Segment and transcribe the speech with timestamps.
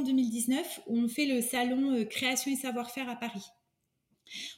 [0.00, 3.44] novembre 2019 où on fait le salon création et savoir-faire à Paris.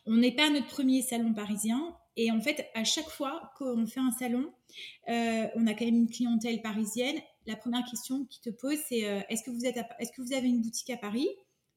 [0.07, 1.97] On n'est pas notre premier salon parisien.
[2.17, 4.53] Et en fait, à chaque fois qu'on fait un salon,
[5.09, 7.17] on a quand même une clientèle parisienne.
[7.47, 10.49] La première question qui te pose, c'est est-ce que, vous êtes est-ce que vous avez
[10.49, 11.29] une boutique à Paris?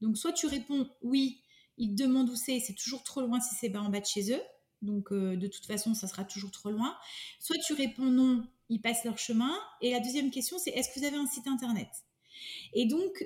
[0.02, 1.42] Donc, soit tu réponds oui,
[1.78, 4.34] ils te demandent où c'est, c'est toujours trop loin si c'est en bas de chez
[4.34, 4.42] eux.
[4.82, 6.96] Donc, de toute façon, ça sera toujours trop loin.
[7.40, 9.58] Soit tu réponds non, ils passent leur chemin.
[9.82, 11.88] Et la deuxième question, c'est est-ce que vous avez un site internet?
[12.74, 13.26] Et donc,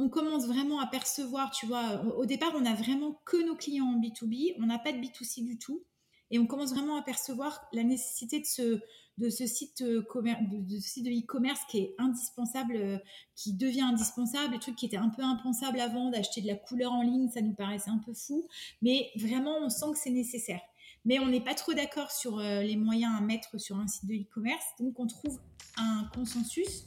[0.00, 3.84] on commence vraiment à percevoir, tu vois, au départ, on n'a vraiment que nos clients
[3.84, 5.84] en B2B, on n'a pas de B2C du tout.
[6.30, 8.80] Et on commence vraiment à percevoir la nécessité de ce,
[9.18, 12.98] de ce site euh, de, site de e-commerce qui est indispensable, euh,
[13.34, 16.92] qui devient indispensable, le truc qui était un peu impensable avant d'acheter de la couleur
[16.92, 18.46] en ligne, ça nous paraissait un peu fou,
[18.80, 20.60] mais vraiment on sent que c'est nécessaire.
[21.04, 24.06] Mais on n'est pas trop d'accord sur euh, les moyens à mettre sur un site
[24.06, 25.38] de e-commerce, donc on trouve
[25.76, 26.86] un consensus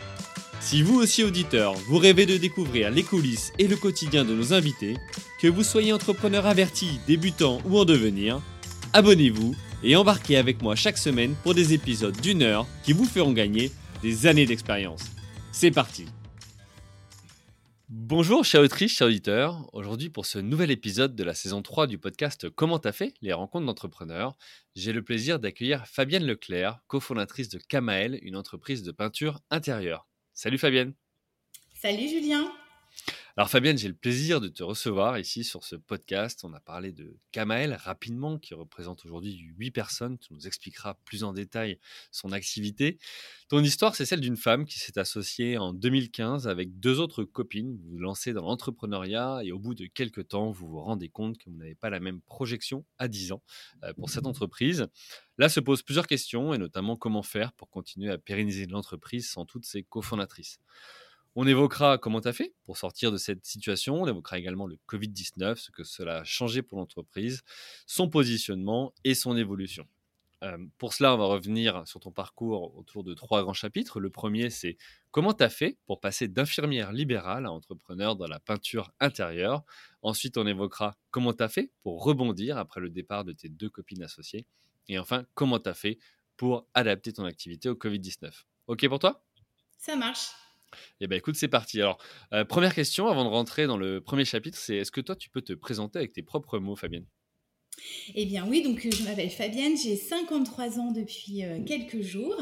[0.61, 4.53] Si vous aussi auditeur, vous rêvez de découvrir les coulisses et le quotidien de nos
[4.53, 4.95] invités,
[5.39, 8.41] que vous soyez entrepreneur averti, débutant ou en devenir,
[8.93, 13.33] abonnez-vous et embarquez avec moi chaque semaine pour des épisodes d'une heure qui vous feront
[13.33, 13.71] gagner
[14.03, 15.03] des années d'expérience.
[15.51, 16.05] C'est parti
[17.89, 19.67] Bonjour chers autrices, chers auditeurs.
[19.73, 23.13] Aujourd'hui pour ce nouvel épisode de la saison 3 du podcast Comment t'as fait?
[23.21, 24.37] Les rencontres d'entrepreneurs,
[24.75, 30.10] j'ai le plaisir d'accueillir Fabienne Leclerc, cofondatrice de Kamael, une entreprise de peinture intérieure.
[30.41, 30.95] Salut Fabienne.
[31.79, 32.51] Salut Julien.
[33.37, 36.43] Alors Fabienne, j'ai le plaisir de te recevoir ici sur ce podcast.
[36.43, 40.17] On a parlé de Kamael rapidement, qui représente aujourd'hui 8 personnes.
[40.17, 41.79] Tu nous expliqueras plus en détail
[42.11, 42.99] son activité.
[43.47, 47.77] Ton histoire, c'est celle d'une femme qui s'est associée en 2015 avec deux autres copines.
[47.77, 51.37] Vous vous lancez dans l'entrepreneuriat et au bout de quelques temps, vous vous rendez compte
[51.37, 53.43] que vous n'avez pas la même projection à 10 ans
[53.83, 54.87] euh, pour cette entreprise.
[55.37, 59.45] Là se posent plusieurs questions et notamment comment faire pour continuer à pérenniser l'entreprise sans
[59.45, 60.59] toutes ses cofondatrices.
[61.35, 64.01] On évoquera comment tu as fait pour sortir de cette situation.
[64.01, 67.41] On évoquera également le Covid-19, ce que cela a changé pour l'entreprise,
[67.87, 69.87] son positionnement et son évolution.
[70.43, 73.99] Euh, pour cela, on va revenir sur ton parcours autour de trois grands chapitres.
[73.99, 74.77] Le premier, c'est
[75.11, 79.63] comment tu as fait pour passer d'infirmière libérale à entrepreneur dans la peinture intérieure.
[80.01, 83.69] Ensuite, on évoquera comment tu as fait pour rebondir après le départ de tes deux
[83.69, 84.47] copines associées.
[84.87, 85.99] Et enfin, comment tu as fait
[86.37, 88.31] pour adapter ton activité au Covid-19.
[88.67, 89.23] OK pour toi?
[89.77, 90.31] Ça marche.
[90.99, 91.81] Eh bien, écoute, c'est parti.
[91.81, 91.97] Alors,
[92.33, 95.29] euh, première question avant de rentrer dans le premier chapitre, c'est est-ce que toi, tu
[95.29, 97.05] peux te présenter avec tes propres mots, Fabienne?
[98.15, 102.35] Eh bien oui, donc je m'appelle Fabienne, j'ai 53 ans depuis euh, quelques jours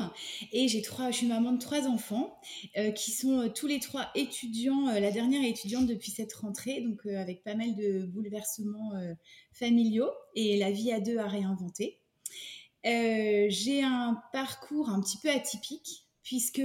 [0.52, 2.42] et j'ai trois, je suis maman de trois enfants
[2.78, 7.44] euh, qui sont tous les trois étudiants, la dernière étudiante depuis cette rentrée, donc avec
[7.44, 8.92] pas mal de bouleversements
[9.54, 12.00] familiaux et la vie à deux à réinventer.
[12.84, 16.62] j'ai un parcours un petit peu atypique puisque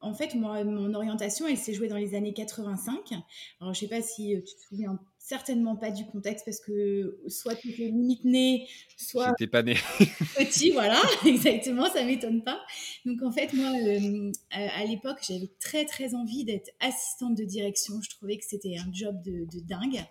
[0.00, 3.12] en fait mon orientation elle s'est jouée dans les années 85.
[3.60, 7.56] Alors je sais pas si tu te souviens certainement pas du contexte parce que soit
[7.56, 9.30] tu étais limite né, soit.
[9.30, 9.74] J'étais pas né.
[10.38, 12.60] petit, voilà, exactement, ça m'étonne pas.
[13.04, 18.00] Donc en fait, moi, euh, à, l'époque, j'avais très très envie d'être assistante de direction.
[18.02, 20.04] Je trouvais que c'était un job de, dingue.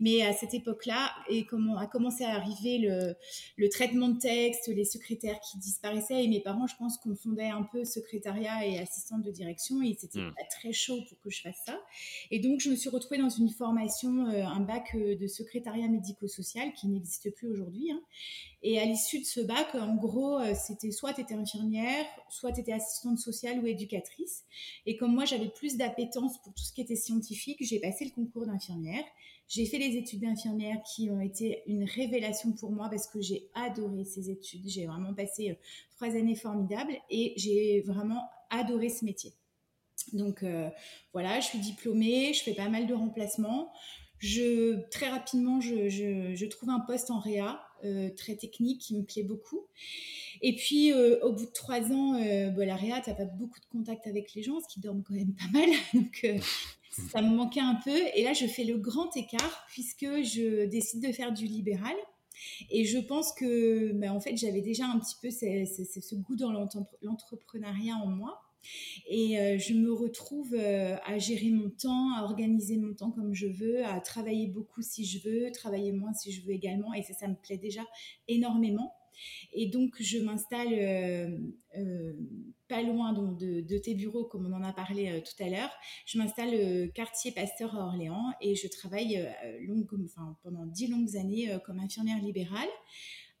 [0.00, 3.14] Mais à cette époque-là, et comment a commencé à arriver le,
[3.58, 7.64] le, traitement de texte, les secrétaires qui disparaissaient, et mes parents, je pense, confondaient un
[7.64, 10.32] peu secrétariat et assistante de direction, et c'était hmm.
[10.34, 11.78] pas très chaud pour que je fasse ça.
[12.30, 15.88] Et donc, je me suis retrouvée dans une formation, euh, un bac euh, de secrétariat
[15.88, 17.90] médico-social qui n'existe plus aujourd'hui.
[17.90, 18.00] Hein.
[18.62, 22.52] Et à l'issue de ce bac, en gros, euh, c'était soit tu étais infirmière, soit
[22.52, 24.44] tu étais assistante sociale ou éducatrice.
[24.86, 28.10] Et comme moi, j'avais plus d'appétence pour tout ce qui était scientifique, j'ai passé le
[28.10, 29.04] concours d'infirmière.
[29.48, 33.50] J'ai fait les études d'infirmière qui ont été une révélation pour moi parce que j'ai
[33.54, 34.68] adoré ces études.
[34.68, 35.54] J'ai vraiment passé euh,
[35.96, 39.32] trois années formidables et j'ai vraiment adoré ce métier.
[40.12, 40.44] Donc
[41.12, 43.72] voilà, je suis diplômée, je fais pas mal de remplacements.
[44.22, 49.24] Je, très rapidement, je, trouve un poste en réa, euh, très technique, qui me plaît
[49.24, 49.66] beaucoup.
[50.42, 53.24] Et puis, euh, au bout de trois ans, euh, bah, la réa, tu n'as pas
[53.24, 55.68] beaucoup de contact avec les gens, ce qui dorment quand même pas mal.
[55.94, 56.24] Donc,
[57.10, 57.98] ça me manquait un peu.
[58.14, 61.96] Et là, je fais le grand écart, puisque je décide de faire du libéral.
[62.70, 66.52] Et je pense que, bah, en fait, j'avais déjà un petit peu ce goût dans
[66.52, 68.40] l'entrepreneuriat en moi.
[69.08, 73.34] Et euh, je me retrouve euh, à gérer mon temps, à organiser mon temps comme
[73.34, 76.92] je veux, à travailler beaucoup si je veux, travailler moins si je veux également.
[76.94, 77.82] Et ça, ça me plaît déjà
[78.28, 78.94] énormément.
[79.52, 82.12] Et donc, je m'installe euh,
[82.66, 85.70] pas loin de, tes bureaux, comme on en a parlé tout à l'heure.
[86.06, 89.22] Je m'installe quartier Pasteur à Orléans et je travaille
[90.42, 92.68] pendant dix longues années comme infirmière libérale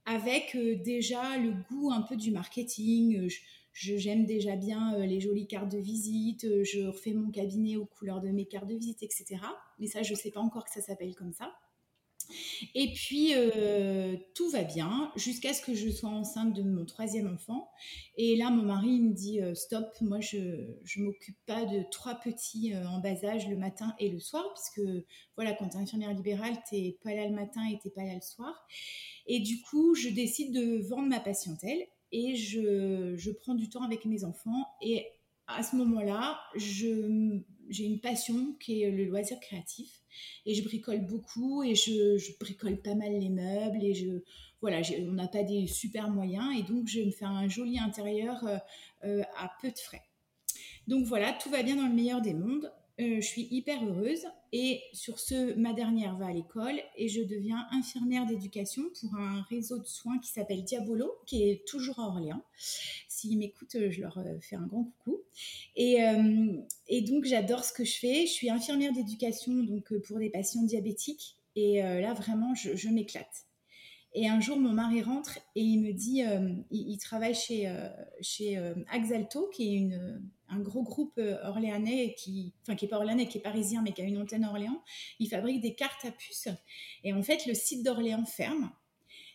[0.04, 3.28] avec déjà le goût un peu du marketing
[3.72, 7.86] j'aime déjà bien euh, les jolies cartes de visite, euh, je refais mon cabinet aux
[7.86, 9.36] couleurs de mes cartes de visite, etc.
[9.78, 11.52] Mais ça, je ne sais pas encore que ça s'appelle comme ça.
[12.74, 17.26] Et puis, euh, tout va bien jusqu'à ce que je sois enceinte de mon troisième
[17.26, 17.68] enfant.
[18.16, 22.72] Et là, mon mari me dit, stop, moi, je ne m'occupe pas de trois petits
[22.86, 24.88] en bas âge le matin et le soir, puisque,
[25.36, 27.92] voilà, quand tu es infirmière libérale, tu n'es pas là le matin et tu n'es
[27.92, 28.66] pas là le soir.
[29.26, 34.04] Et du coup, je décide de vendre ma patientèle et je, prends du temps avec
[34.04, 34.68] mes enfants.
[34.80, 35.06] Et
[35.46, 40.00] à ce moment-là, j'ai une passion qui est le loisir créatif.
[40.44, 43.82] Et je bricole beaucoup et je, bricole pas mal les meubles.
[43.82, 44.22] Et je,
[44.60, 46.56] voilà, on n'a pas des super moyens.
[46.58, 48.58] Et donc, je me fais un joli intérieur euh,
[49.04, 50.02] euh, à peu de frais.
[50.86, 52.70] Donc voilà, tout va bien dans le meilleur des mondes.
[53.00, 54.26] Euh, je suis hyper heureuse.
[54.52, 59.42] Et sur ce, ma dernière va à l'école et je deviens infirmière d'éducation pour un
[59.48, 62.42] réseau de soins qui s'appelle Diabolo, qui est toujours à Orléans.
[63.08, 65.22] S'ils m'écoutent, je leur euh, fais un grand coucou.
[65.74, 66.56] Et, euh,
[66.88, 68.26] et donc, j'adore ce que je fais.
[68.26, 71.38] Je suis infirmière d'éducation donc pour des patients diabétiques.
[71.54, 73.44] Et là, vraiment, je m'éclate.
[74.14, 77.88] Et un jour, mon mari rentre et il me dit, euh, il, travaille chez, euh,
[78.20, 82.98] chez euh, Axalto, qui est une, un gros groupe orléanais, qui, enfin qui n'est pas
[82.98, 84.82] orléanais, qui est parisien, mais qui a une antenne Orléans.
[85.18, 86.48] Il fabrique des cartes à puces.
[87.04, 88.70] Et en fait, le site d'Orléans ferme.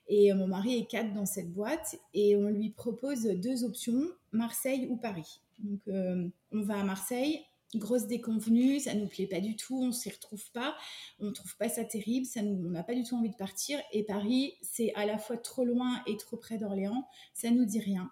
[0.09, 4.01] Et mon mari est cadre dans cette boîte et on lui propose deux options,
[4.31, 5.41] Marseille ou Paris.
[5.59, 7.41] Donc, on va à Marseille,
[7.75, 10.75] grosse déconvenue, ça nous plaît pas du tout, on s'y retrouve pas,
[11.19, 13.79] on trouve pas ça terrible, ça nous, on n'a pas du tout envie de partir.
[13.91, 17.79] Et Paris, c'est à la fois trop loin et trop près d'Orléans, ça nous dit
[17.79, 18.09] rien.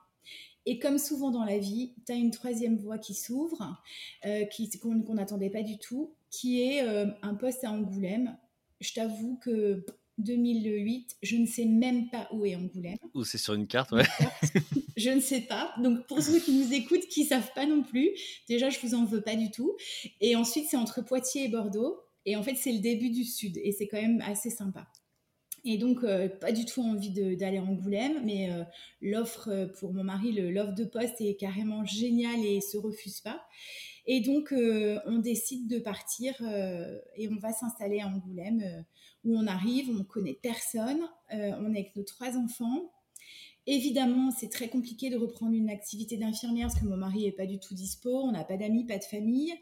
[0.65, 3.81] Et comme souvent dans la vie, tu as une troisième voie qui s'ouvre,
[4.25, 4.45] euh,
[4.81, 8.37] qu'on n'attendait pas du tout, qui est euh, un poste à Angoulême.
[8.81, 9.85] Je t'avoue que
[10.17, 12.97] 2008, je ne sais même pas où est Angoulême.
[13.13, 14.06] Ou c'est sur une carte, ouais.
[14.97, 15.73] je ne sais pas.
[15.81, 18.09] Donc pour ceux qui nous écoutent, qui savent pas non plus,
[18.47, 19.75] déjà je vous en veux pas du tout.
[20.21, 22.01] Et ensuite c'est entre Poitiers et Bordeaux.
[22.25, 24.88] Et en fait c'est le début du sud et c'est quand même assez sympa.
[25.67, 28.63] Et donc, euh, pas du tout envie d'aller à Angoulême, mais euh,
[29.01, 33.44] l'offre euh, pour mon mari, l'offre de poste est carrément géniale et se refuse pas.
[34.07, 36.35] Et donc, on décide de partir
[37.15, 38.85] et on va s'installer à Angoulême
[39.25, 41.01] où on arrive, on ne connaît personne,
[41.33, 42.91] euh, on est avec nos trois enfants.
[43.67, 47.47] Évidemment, c'est très compliqué de reprendre une activité d'infirmière parce que mon mari n'est pas
[47.47, 49.53] du tout dispo, on n'a pas d'amis, pas de famille.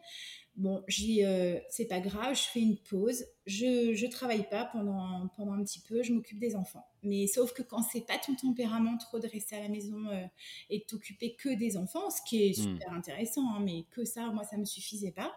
[0.55, 5.27] Bon, j'ai, euh, c'est pas grave, je fais une pause, je, je travaille pas pendant,
[5.35, 6.85] pendant un petit peu, je m'occupe des enfants.
[7.01, 10.23] Mais sauf que quand c'est pas ton tempérament trop de rester à la maison euh,
[10.69, 12.73] et de t'occuper que des enfants, ce qui est hmm.
[12.73, 15.33] super intéressant, hein, mais que ça, moi, ça me suffisait pas.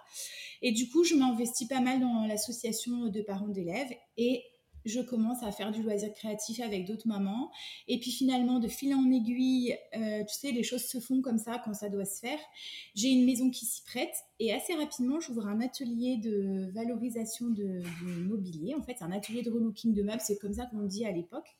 [0.60, 4.44] Et du coup, je m'investis pas mal dans l'association de parents d'élèves et
[4.86, 7.50] je commence à faire du loisir créatif avec d'autres mamans.
[7.88, 11.38] Et puis finalement, de fil en aiguille, euh, tu sais, les choses se font comme
[11.38, 12.38] ça quand ça doit se faire.
[12.94, 17.82] J'ai une maison qui s'y prête et assez rapidement, j'ouvre un atelier de valorisation de,
[18.04, 18.74] mobilier.
[18.74, 21.56] En fait, un atelier de relooking de meubles, c'est comme ça qu'on dit à l'époque.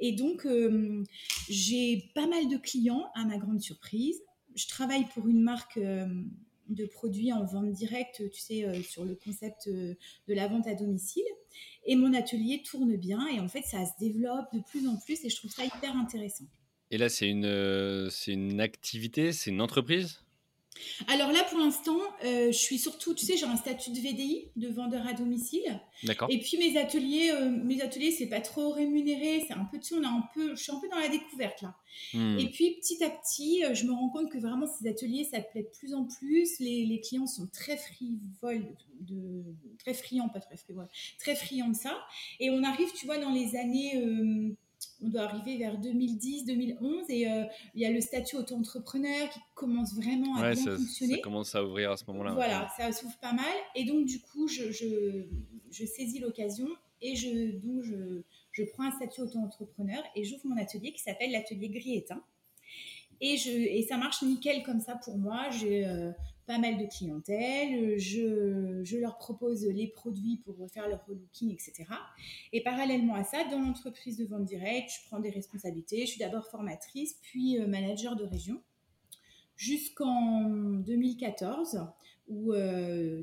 [0.00, 1.04] Et donc, euh,
[1.48, 4.20] j'ai pas mal de clients, à ma grande surprise.
[4.56, 6.06] Je travaille pour une marque euh,
[6.70, 9.96] de produits en vente directe, tu sais, sur le concept de
[10.28, 11.24] la vente à domicile.
[11.84, 15.24] Et mon atelier tourne bien et en fait, ça se développe de plus en plus
[15.24, 16.44] et je trouve ça hyper intéressant.
[16.90, 20.22] Et là, c'est une, euh, c'est une activité, c'est une entreprise?
[21.08, 24.48] Alors là, pour l'instant, euh, je suis surtout, tu sais, j'ai un statut de VDI,
[24.56, 25.80] de vendeur à domicile.
[26.04, 26.28] D'accord.
[26.30, 29.88] Et puis mes ateliers, euh, mes ateliers, c'est pas trop rémunéré, c'est un peu, tu
[29.88, 31.74] sais, on a un peu, je suis un peu dans la découverte là.
[32.14, 32.38] Hmm.
[32.38, 35.62] Et puis petit à petit, je me rends compte que vraiment ces ateliers, ça plaît
[35.62, 36.58] de plus en plus.
[36.60, 39.44] Les, les clients sont très frivoles de,
[39.78, 41.98] très friand, pas très frivole, très friand de ça.
[42.38, 44.56] Et on arrive, tu vois, dans les années, euh,
[45.02, 49.40] on doit arriver vers 2010, 2011, et euh, il y a le statut auto-entrepreneur qui
[49.54, 51.14] commence vraiment à bien fonctionner.
[51.14, 52.32] Ça commence à ouvrir à ce moment-là.
[52.32, 53.44] Voilà, ça s'ouvre pas mal.
[53.74, 56.68] Et donc, du coup, je, je, saisis l'occasion
[57.00, 61.32] et je, donc je, je prends un statut auto-entrepreneur et j'ouvre mon atelier qui s'appelle
[61.32, 62.22] l'atelier gris éteint.
[63.20, 65.50] Et, je, et ça marche nickel comme ça pour moi.
[65.50, 66.10] J'ai euh,
[66.50, 71.84] pas mal de clientèle, je, je, leur propose les produits pour faire leur relooking, etc.
[72.52, 76.00] Et parallèlement à ça, dans l'entreprise de vente directe, je prends des responsabilités.
[76.00, 78.60] Je suis d'abord formatrice, puis euh, manager de région.
[79.54, 80.42] jusqu'en
[80.80, 81.86] 2014
[82.26, 82.52] où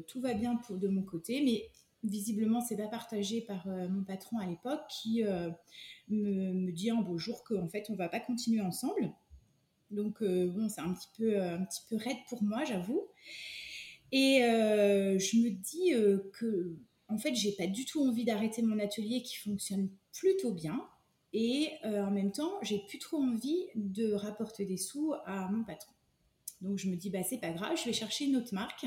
[0.08, 1.70] tout va bien pour, de mon côté, mais
[2.04, 5.24] visiblement, c'est pas partagé par mon patron à l'époque qui
[6.10, 9.14] me, dit un beau jour qu'en fait, on va pas continuer ensemble.
[9.92, 13.08] Donc, bon, c'est un petit peu, un petit peu raide pour moi, j'avoue.
[14.12, 15.92] Et je me dis
[16.34, 16.76] que,
[17.08, 20.88] en fait, j'ai pas du tout envie d'arrêter mon atelier qui fonctionne plutôt bien.
[21.34, 25.94] Et en même temps, j'ai plus trop envie de rapporter des sous à mon patron.
[26.62, 28.86] Donc je me dis, bah, c'est pas grave, je vais chercher une autre marque.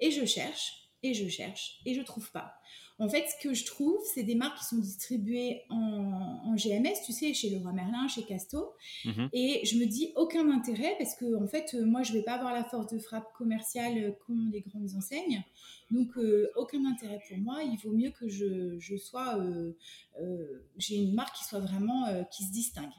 [0.00, 2.54] Et je cherche, et je cherche, et je trouve pas.
[2.98, 7.12] En fait, ce que je trouve, c'est des marques qui sont distribuées en, GMS, tu
[7.12, 8.72] sais, chez Leroy Merlin, chez Casto.
[9.04, 9.28] Mhm.
[9.34, 12.54] Et je me dis aucun intérêt parce que, en fait, moi, je vais pas avoir
[12.54, 15.44] la force de frappe commerciale qu'ont les grandes enseignes.
[15.90, 17.58] Donc, euh, aucun intérêt pour moi.
[17.62, 19.38] Il vaut mieux que je, je sois.
[19.38, 19.76] Euh,
[20.20, 22.06] euh, j'ai une marque qui soit vraiment.
[22.30, 22.90] qui se distingue.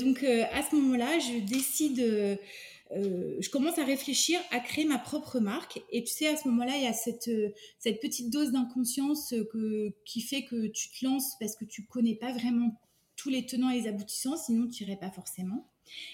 [0.00, 2.38] donc, à ce moment-là, je décide
[2.94, 5.82] euh, je commence à réfléchir à créer ma propre marque.
[5.90, 7.52] Et tu sais, à ce moment-là, il y a cette, euh,
[8.00, 12.32] petite dose d'inconscience que, qui fait que tu te lances parce que tu connais pas
[12.32, 12.80] vraiment
[13.16, 15.68] tous les tenants et les aboutissants, sinon tu n'irais pas forcément.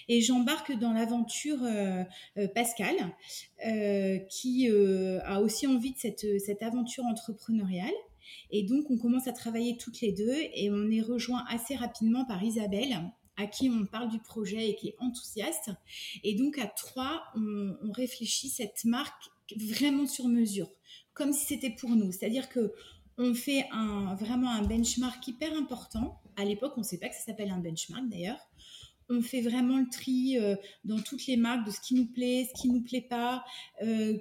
[0.07, 2.03] Et j'embarque dans l'aventure euh,
[2.53, 2.95] Pascal,
[4.29, 7.93] qui a aussi envie de cette, cette aventure entrepreneuriale.
[8.51, 12.25] Et donc, on commence à travailler toutes les deux et on est rejoint assez rapidement
[12.25, 15.71] par Isabelle, à qui on parle du projet et qui est enthousiaste.
[16.23, 20.69] Et donc à trois, on, réfléchit cette marque vraiment sur mesure,
[21.13, 22.11] comme si c'était pour nous.
[22.11, 22.73] C'est-à-dire que
[23.17, 23.65] on fait
[24.17, 26.21] vraiment un benchmark hyper important.
[26.37, 28.39] À l'époque, on ne sait pas que ça s'appelle un benchmark d'ailleurs.
[29.09, 30.55] On fait vraiment le tri euh,
[30.85, 33.43] dans toutes les marques de ce qui nous plaît, ce qui nous plaît pas,
[33.81, 34.17] euh,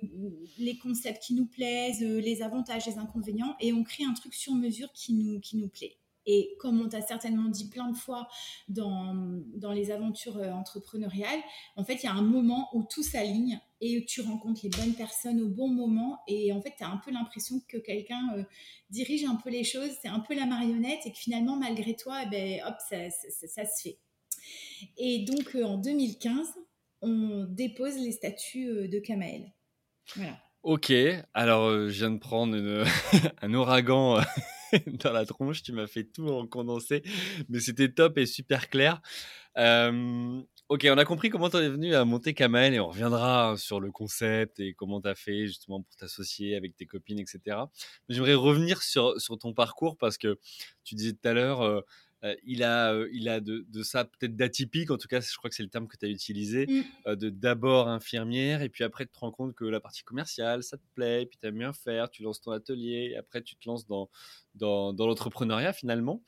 [0.56, 4.32] les concepts qui nous plaisent, euh, les avantages, les inconvénients, et on crée un truc
[4.32, 5.98] sur mesure qui nous, qui nous plaît.
[6.30, 8.28] Et comme on t'a certainement dit plein de fois
[8.68, 9.14] dans,
[9.54, 11.40] dans les aventures euh, entrepreneuriales,
[11.74, 14.92] en fait, il y a un moment où tout s'aligne et tu rencontres les bonnes
[14.92, 16.20] personnes au bon moment.
[16.28, 18.44] Et en fait, tu as un peu l'impression que quelqu'un euh,
[18.90, 22.20] dirige un peu les choses, c'est un peu la marionnette et que finalement, malgré toi,
[22.26, 23.08] eh ben, hop, ça,
[23.64, 23.98] se fait.
[24.98, 26.46] Et donc, euh, en 2015,
[27.00, 29.50] on dépose les statuts de Kamael.
[30.14, 30.38] Voilà.
[30.62, 30.92] Ok,
[31.32, 32.54] alors je viens de prendre
[33.40, 34.20] un ouragan
[35.04, 35.62] dans la tronche.
[35.62, 37.02] Tu m'as fait tout en condensé,
[37.48, 39.00] mais c'était top et super clair.
[40.68, 43.80] ok, on a compris comment tu es venu à monter Kamel et on reviendra sur
[43.80, 47.56] le concept et comment tu as fait justement pour t'associer avec tes copines, etc.
[48.08, 50.38] J'aimerais revenir sur, sur ton parcours parce que
[50.84, 51.80] tu disais tout à l'heure, euh,
[52.44, 55.56] il a, euh, il a de, ça peut-être d'atypique, en tout cas, je crois que
[55.56, 56.82] c'est le terme que tu as utilisé, mmh.
[57.06, 60.62] euh, de d'abord infirmière, et puis après tu te rends compte que la partie commerciale,
[60.62, 63.42] ça te plaît, et puis tu aimes bien faire, tu lances ton atelier, et après
[63.42, 64.10] tu te lances dans,
[64.54, 66.22] dans, l'entrepreneuriat finalement.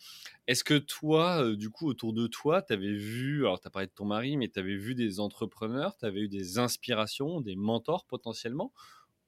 [0.47, 3.87] Est-ce que toi, du coup, autour de toi, tu avais vu, alors tu as parlé
[3.87, 7.57] de ton mari, mais tu avais vu des entrepreneurs, tu avais eu des inspirations, des
[7.57, 8.73] mentors potentiellement,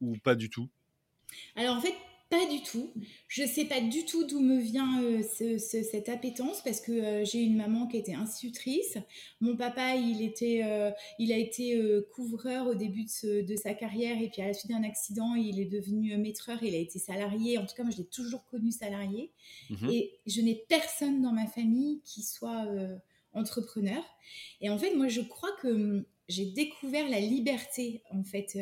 [0.00, 0.68] ou pas du tout?
[1.56, 1.94] Alors en fait,
[2.32, 2.90] pas du tout.
[3.28, 7.40] Je sais pas du tout d'où me vient euh, cette appétence parce que euh, j'ai
[7.40, 8.96] une maman qui était institutrice.
[9.42, 11.78] Mon papa, il, était, euh, il a été
[12.14, 15.66] couvreur au début de, sa carrière et puis à la suite d'un accident, il est
[15.66, 16.62] devenu maîtreur.
[16.62, 17.58] Il a été salarié.
[17.58, 19.30] En tout cas, moi, je l'ai toujours connu salarié.
[19.68, 19.90] Mhm.
[19.90, 22.66] Et je n'ai personne dans ma famille qui soit
[23.34, 24.02] entrepreneur.
[24.62, 28.02] Et en fait, moi, je crois que hum, j'ai découvert la liberté.
[28.10, 28.56] En fait,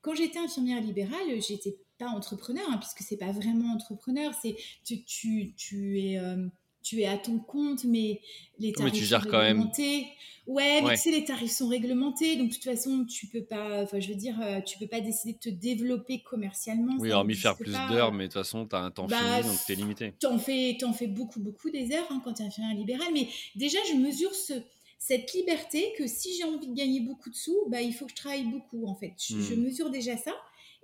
[0.00, 1.76] quand j'étais infirmière libérale, j'étais
[2.08, 6.48] entrepreneur, hein, puisque c'est pas vraiment entrepreneur, c'est tu, tu, tu es euh,
[6.82, 8.20] tu es à ton compte, mais
[8.58, 10.06] les tarifs sont réglementés.
[10.48, 13.82] Ouais, mais tu sais, les tarifs sont réglementés, donc de toute façon, tu peux pas,
[13.82, 16.94] enfin, je veux dire, euh, tu peux pas décider de te développer commercialement.
[16.98, 19.48] Oui, hormis faire plus d'heures, mais de toute façon, tu as un temps bah, fini,
[19.48, 20.14] donc tu es limité.
[20.20, 23.06] Tu en fais, en fais beaucoup, beaucoup des heures hein, quand tu es infirmière libéral,
[23.14, 24.54] mais déjà, je mesure ce,
[24.98, 28.10] cette liberté que si j'ai envie de gagner beaucoup de sous, bah, il faut que
[28.10, 29.14] je travaille beaucoup, en fait.
[29.18, 29.60] je hmm.
[29.60, 30.32] mesure déjà ça.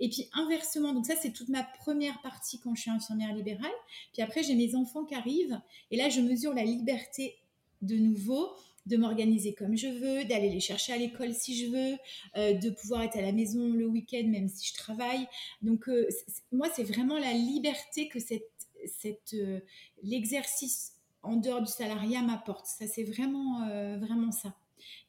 [0.01, 3.71] Et puis inversement, donc ça c'est toute ma première partie quand je suis infirmière libérale.
[4.13, 7.37] Puis après j'ai mes enfants qui arrivent et là je mesure la liberté
[7.83, 8.51] de nouveau
[8.89, 11.99] de m'organiser comme je veux, d'aller les chercher à l'école si je veux,
[12.37, 15.27] euh, de pouvoir être à la maison le week-end même si je travaille.
[15.63, 16.09] Donc euh,
[16.53, 18.51] moi c'est vraiment la liberté que cette,
[18.87, 19.61] cette euh,
[20.03, 22.67] l'exercice en dehors du salariat m'apporte.
[22.67, 23.67] Ça c'est vraiment
[23.99, 24.55] vraiment ça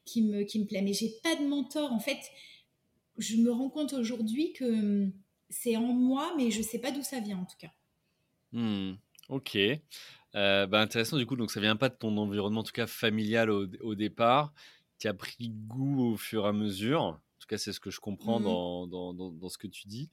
[0.04, 0.82] qui me qui me plaît.
[0.82, 2.18] Mais j'ai pas de mentor en fait
[3.20, 5.12] je me rends compte aujourd'hui que hum,
[5.48, 7.72] c'est en moi, mais je ne sais pas d'où ça vient en tout cas.
[8.52, 8.94] Hmm,
[9.28, 9.56] ok.
[10.36, 12.86] Euh, bah intéressant du coup, donc ça vient pas de ton environnement, en tout cas
[12.86, 14.52] familial au, départ.
[14.98, 17.02] Tu as pris goût au fur et à mesure.
[17.02, 18.44] En tout cas, c'est ce que je comprends mmh.
[18.44, 20.10] dans, dans, dans, ce que tu dis.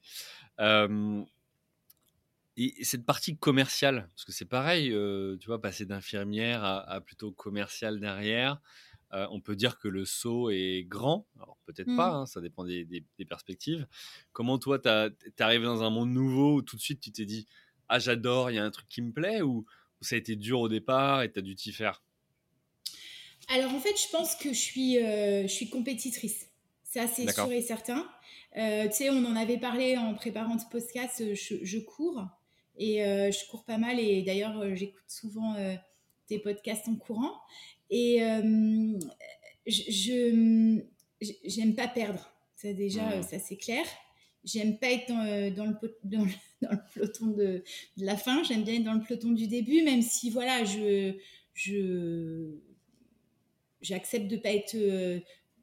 [2.56, 7.00] et cette partie commerciale, parce que c'est pareil, euh, tu vois, passer d'infirmière à, à,
[7.00, 8.60] plutôt commercial derrière,
[9.12, 11.26] on peut dire que le saut est grand.
[11.40, 12.14] Alors peut-être pas, mmh.
[12.14, 13.86] hein, ça dépend des, perspectives.
[14.32, 17.24] Comment toi, tu es arrivé dans un monde nouveau où tout de suite tu t'es
[17.24, 17.46] dit
[17.88, 19.64] Ah, j'adore, il y a un truc qui me plaît ou,
[20.00, 22.04] ça a été dur au départ et tu as dû t'y faire?
[23.48, 26.48] Alors en fait, je pense que je suis, je suis compétitrice.
[26.84, 28.08] Ça, c'est sûr et certain.
[28.54, 28.60] tu
[28.92, 32.28] sais, on en avait parlé en préparant ce podcast, je cours.
[32.78, 35.74] Et euh, je cours pas mal et d'ailleurs, euh, j'écoute souvent euh,
[36.26, 37.34] tes podcasts en courant.
[37.90, 38.20] Et
[39.66, 40.80] je
[41.20, 42.32] j'aime pas perdre.
[42.54, 43.84] Ça déjà, ça c'est clair.
[44.44, 46.30] J'aime pas être dans, dans, le,
[46.62, 47.64] dans, le, peloton de,
[47.96, 48.42] de la fin.
[48.44, 51.14] J'aime bien être dans le peloton du début, même si voilà, je
[51.54, 52.58] je
[53.80, 54.76] j'accepte de pas être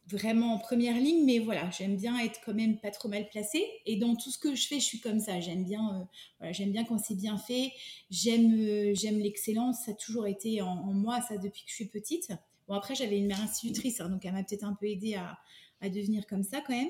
[0.07, 3.65] vraiment en première ligne, mais voilà, j'aime bien être quand même pas trop mal placée.
[3.85, 5.39] Et dans tout ce que je fais, je suis comme ça.
[5.39, 6.03] J'aime bien, euh,
[6.39, 7.71] voilà, j'aime bien quand c'est bien fait.
[8.12, 9.77] J'aime, euh, j'aime l'excellence.
[9.85, 12.31] Ça a toujours été en, moi, ça depuis que je suis petite.
[12.67, 15.38] Bon après, j'avais une mère institutrice, hein, donc elle m'a peut-être un peu aidée à,
[15.81, 16.89] à, devenir comme ça quand même.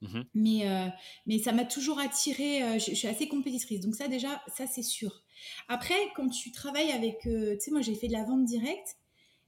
[0.00, 0.24] Mhm.
[0.34, 0.88] Mais, euh,
[1.26, 2.78] mais ça m'a toujours attirée.
[2.78, 5.22] Je, je, suis assez compétitrice, donc ça déjà, ça c'est sûr.
[5.68, 8.96] Après, quand tu travailles avec, tu sais, moi j'ai fait de la vente directe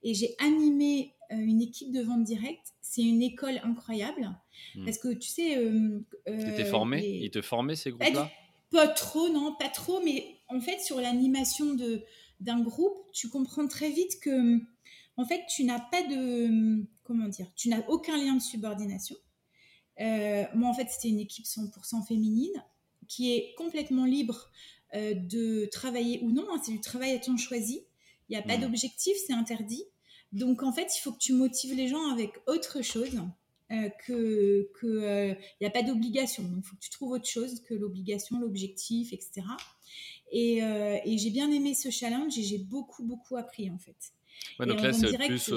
[0.05, 4.31] et j'ai animé une équipe de vente directe c'est une école incroyable.
[4.77, 4.85] Hmm.
[4.85, 5.59] Parce que tu sais.
[5.59, 8.31] Euh, tu étais formé Ils te formaient ces groupes-là
[8.71, 10.01] Pas trop, non, pas trop.
[10.05, 11.77] Mais en fait, sur l'animation
[12.41, 14.61] d'un groupe, tu comprends très vite que,
[15.17, 16.85] en fait, tu n'as pas de.
[17.03, 19.17] Comment dire Tu n'as aucun lien de subordination.
[20.01, 22.65] Euh, moi, en fait, c'était une équipe 100% féminine
[23.09, 24.51] qui est complètement libre
[24.95, 26.47] euh, de travailler ou non.
[26.53, 27.83] Hein, c'est du travail à temps choisi.
[28.29, 28.63] Il n'y a pas hmm.
[28.63, 29.85] d'objectif, c'est interdit.
[30.33, 33.21] Donc en fait, il faut que tu motives les gens avec autre chose.
[33.71, 36.43] Euh, que qu'il euh, n'y a pas d'obligation.
[36.43, 39.41] Donc, il faut que tu trouves autre chose que l'obligation, l'objectif, etc.
[39.41, 43.97] Euh, et, j'ai bien aimé ce challenge et j'ai beaucoup, beaucoup appris, en fait.
[44.59, 45.51] donc là, c'est plus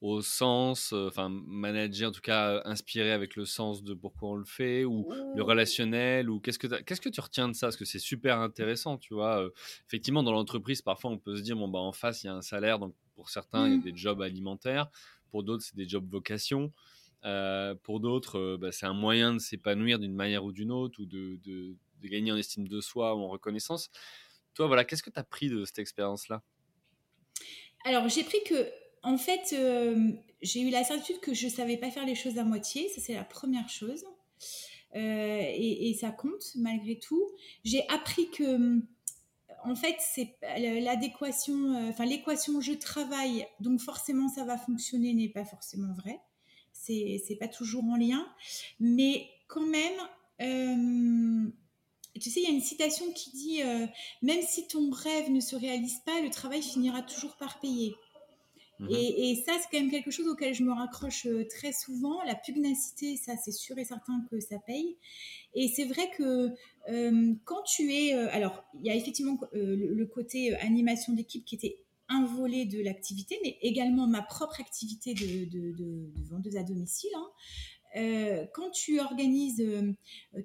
[0.00, 4.44] au sens, enfin, manager, en tout cas, inspiré avec le sens de pourquoi on le
[4.44, 7.66] fait, ou le relationnel, ou qu'est-ce que, qu'est-ce que tu retiens de ça?
[7.66, 9.46] Parce que c'est super intéressant, tu vois.
[9.88, 12.34] effectivement, dans l'entreprise, parfois, on peut se dire, bon, bah, en face, il y a
[12.34, 13.82] un salaire, donc pour certains, il y a mmh.
[13.82, 14.90] des jobs alimentaires.
[15.30, 16.72] Pour d'autres, c'est des jobs vocation.
[17.24, 21.02] Euh, pour d'autres, euh, bah, c'est un moyen de s'épanouir d'une manière ou d'une autre,
[21.02, 21.74] ou de, de,
[22.04, 23.90] gagner en estime de soi ou en reconnaissance.
[24.54, 26.42] Toi, voilà, qu'est-ce que tu as pris de cette expérience-là?
[27.84, 28.70] Alors, j'ai pris que,
[29.02, 32.38] en fait, euh, j'ai eu la certitude que je ne savais pas faire les choses
[32.38, 32.88] à moitié.
[32.90, 34.04] Ça, c'est la première chose.
[34.94, 37.28] Et, et, ça compte malgré tout.
[37.64, 38.80] J'ai appris que
[39.66, 45.28] en fait, c'est l'adéquation, euh, enfin l'équation je travaille, donc forcément ça va fonctionner n'est
[45.28, 46.20] pas forcément vrai.
[46.72, 48.26] C'est, c'est pas toujours en lien,
[48.78, 49.98] mais quand même,
[50.42, 51.50] euh,
[52.20, 53.86] tu sais, il y a une citation qui dit euh,
[54.22, 57.94] même si ton rêve ne se réalise pas, le travail finira toujours par payer.
[58.78, 58.88] Mhm.
[58.90, 62.22] Et, ça, c'est quand même quelque chose auquel je me raccroche très souvent.
[62.24, 64.96] La pugnacité, ça, c'est sûr et certain que ça paye.
[65.54, 66.50] Et c'est vrai que
[66.88, 68.14] euh, quand tu es...
[68.14, 72.66] Euh, alors, il y a effectivement euh, le, côté animation d'équipe qui était un volet
[72.66, 77.10] de l'activité, mais également ma propre activité de, vendeuse à domicile.
[77.94, 78.46] Hein.
[78.54, 79.64] quand tu organises,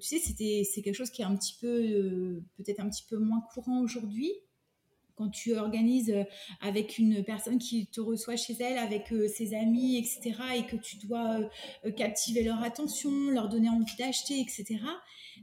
[0.00, 3.80] sais, c'est quelque chose qui est un petit peu, peut-être un petit peu moins courant
[3.80, 4.32] aujourd'hui.
[5.22, 6.12] Quand tu organises
[6.60, 10.96] avec une personne qui te reçoit chez elle, avec ses amis, etc., et que tu
[10.96, 11.38] dois
[11.96, 14.80] captiver leur attention, leur donner envie d'acheter, etc.,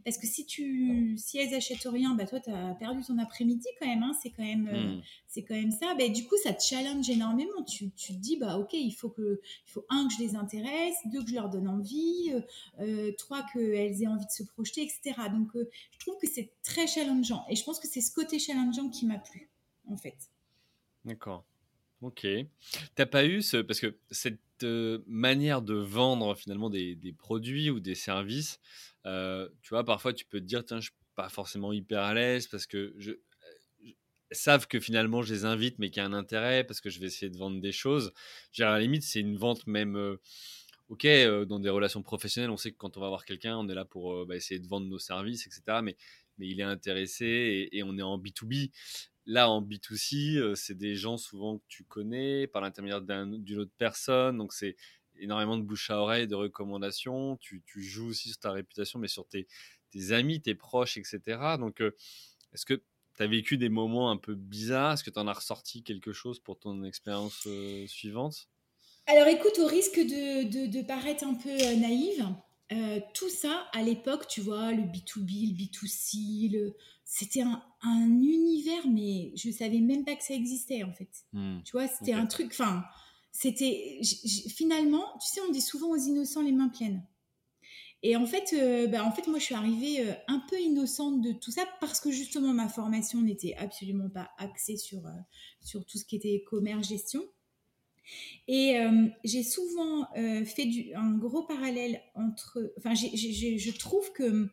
[0.03, 3.67] parce que si tu, si elles achètent rien, bah toi, tu as perdu ton après-midi
[3.79, 4.03] quand même.
[4.03, 5.01] Hein, c'est quand même, euh, hmm.
[5.27, 5.93] c'est quand même ça.
[5.95, 7.63] Bah, du coup, ça te challenge énormément.
[7.67, 10.35] Tu, tu, te dis, bah ok, il faut que, il faut un que je les
[10.35, 12.41] intéresse, deux que je leur donne envie, euh,
[12.79, 15.15] euh trois qu'elles aient envie de se projeter, etc.
[15.31, 17.45] Donc, euh, je trouve que c'est très challengeant.
[17.49, 19.49] Et je pense que c'est ce côté challengeant qui m'a plu,
[19.89, 20.17] en fait.
[21.05, 21.45] D'accord.
[22.01, 22.25] Ok.
[22.95, 24.39] T'as pas eu ce parce que cette
[25.07, 28.59] manière de vendre finalement des, des produits ou des services,
[29.05, 32.13] euh, tu vois, parfois tu peux te dire, tiens, je suis pas forcément hyper à
[32.13, 33.13] l'aise parce que je,
[34.31, 36.99] savent que finalement je les invite, mais qu'il y a un intérêt parce que je
[36.99, 38.13] vais essayer de vendre des choses.
[38.59, 39.95] à la limite, c'est une vente même.
[39.95, 40.17] Euh,
[40.89, 43.67] ok, euh, dans des relations professionnelles, on sait que quand on va voir quelqu'un, on
[43.69, 45.79] est là pour bah, essayer de vendre nos services, etc.
[45.83, 45.97] Mais,
[46.37, 48.71] mais il est intéressé et, et on est en B2B.
[49.29, 54.39] Là, en B2C, c'est des gens souvent que tu connais par l'intermédiaire d'une autre personne.
[54.39, 54.75] Donc, c'est
[55.19, 57.37] énormément de bouche à oreille, de recommandations.
[57.37, 59.45] Tu, joues aussi sur ta réputation, mais sur tes,
[60.09, 61.57] amis, tes proches, etc.
[61.59, 61.95] Donc, euh,
[62.55, 64.93] est-ce que tu as vécu des moments un peu bizarres?
[64.93, 68.47] Est-ce que tu en as ressorti quelque chose pour ton expérience euh, suivante?
[69.05, 71.55] Alors, écoute, au risque de, paraître un peu
[72.71, 79.31] euh, tout ça, à l'époque, tu vois, le B2B, le B2C, c'était un, univers, mais
[79.35, 81.09] je savais même pas que ça existait, en fait.
[81.33, 81.59] Hmm.
[81.63, 82.83] Tu vois, c'était un truc, enfin
[83.31, 84.01] c'était
[84.49, 87.05] finalement, tu sais, on dit souvent aux innocents les mains pleines.
[88.01, 91.21] Et en fait, euh, bah, en fait, moi, je suis arrivée euh, un peu innocente
[91.21, 95.01] de tout ça parce que justement, ma formation n'était absolument pas axée sur,
[95.61, 97.23] sur tout ce qui était commerce, gestion.
[98.47, 98.75] Et
[99.23, 100.07] j'ai souvent
[100.45, 102.73] fait du, un gros parallèle entre...
[102.77, 104.49] Enfin, je trouve que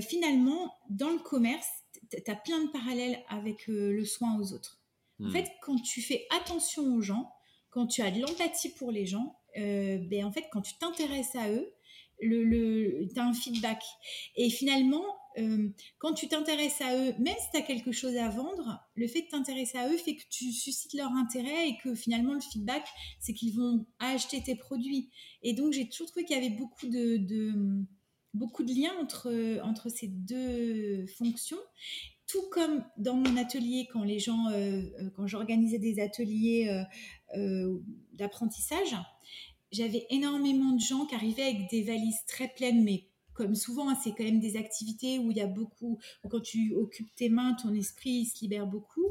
[0.00, 1.68] finalement, dans le commerce,
[2.10, 4.80] tu as plein de parallèles avec le soin aux autres.
[5.20, 5.32] En hmm.
[5.32, 7.30] fait, quand tu fais attention aux gens,
[7.70, 11.50] quand tu as de l'empathie pour les gens, ben, en fait, quand tu t'intéresses à
[11.50, 11.72] eux,
[12.20, 13.82] le, tu as un feedback.
[14.36, 15.04] Et finalement,
[15.38, 19.06] euh, quand tu t'intéresses à eux, même si tu as quelque chose à vendre, le
[19.06, 22.40] fait de t'intéresser à eux fait que tu suscites leur intérêt et que finalement le
[22.40, 22.86] feedback,
[23.20, 25.10] c'est qu'ils vont acheter tes produits.
[25.42, 27.84] Et donc j'ai toujours trouvé qu'il y avait beaucoup de,
[28.34, 31.58] beaucoup de liens entre, entre ces deux fonctions.
[32.26, 36.84] Tout comme dans mon atelier, quand les gens, euh, euh, quand j'organisais des ateliers
[38.12, 38.96] d'apprentissage,
[39.72, 43.07] j'avais énormément de gens qui arrivaient avec des valises très pleines, mais
[43.38, 46.74] comme souvent, hein, c'est quand même des activités où il y a beaucoup, quand tu
[46.74, 49.06] occupes tes mains, ton esprit se libère beaucoup.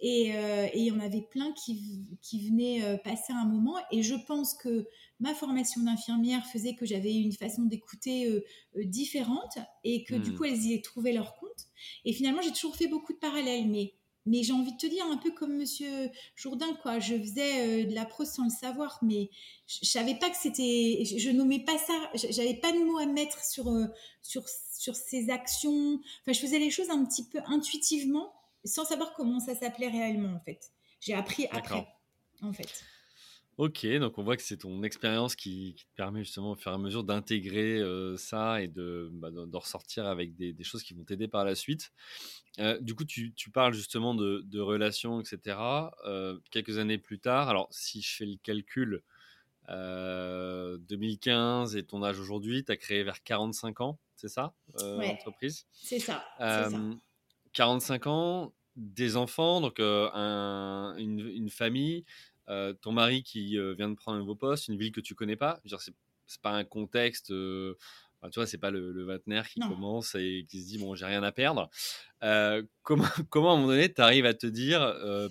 [0.00, 3.76] Et, euh, et il y en avait plein qui, qui venaient euh, passer un moment.
[3.92, 4.88] Et je pense que
[5.20, 8.42] ma formation d'infirmière faisait que j'avais une façon d'écouter euh,
[8.86, 10.36] différente et que du hmm.
[10.36, 11.66] coup, elles y trouvaient leur compte.
[12.06, 13.68] Et finalement, j'ai toujours fait beaucoup de parallèles.
[13.68, 13.92] Mais
[14.26, 16.98] mais j'ai envie de te dire, un peu comme Monsieur Jourdain, quoi.
[16.98, 19.30] Je faisais euh, de la prose sans le savoir, mais
[19.66, 21.04] je, savais pas que c'était.
[21.04, 21.94] Je, nommais pas ça.
[22.14, 23.86] J'avais pas de mots à mettre sur, euh,
[24.22, 26.00] sur, sur ces actions.
[26.22, 28.32] Enfin, je faisais les choses un petit peu intuitivement,
[28.64, 30.72] sans savoir comment ça s'appelait réellement, en fait.
[31.00, 31.86] J'ai appris après,
[32.42, 32.84] en fait.
[33.58, 36.74] Ok, donc on voit que c'est ton expérience qui, te permet justement au fur et
[36.74, 41.26] à mesure d'intégrer euh, ça et de, bah, ressortir avec des, choses qui vont t'aider
[41.26, 41.90] par la suite.
[42.58, 45.56] Euh, du coup, tu, parles justement de, relations, etc.
[46.04, 49.02] Euh, quelques années plus tard, alors si je fais le calcul,
[49.68, 55.66] 2015 et ton âge aujourd'hui, tu as créé vers 45 ans, c'est ça, l'entreprise?
[55.72, 56.22] C'est ça,
[57.54, 62.04] 45 ans, des enfants, donc une, une, famille.
[62.48, 65.14] Euh, ton mari qui euh, vient de prendre un nouveau poste, une ville que tu
[65.14, 65.60] connais pas,
[66.26, 67.30] c'est pas un contexte.
[67.30, 67.74] Euh,
[68.32, 71.22] tu vois, c'est pas le, le qui commence et qui se dit bon, j'ai rien
[71.22, 71.70] à perdre.
[72.82, 74.80] comment, comment à un moment donné, tu arrives à te dire,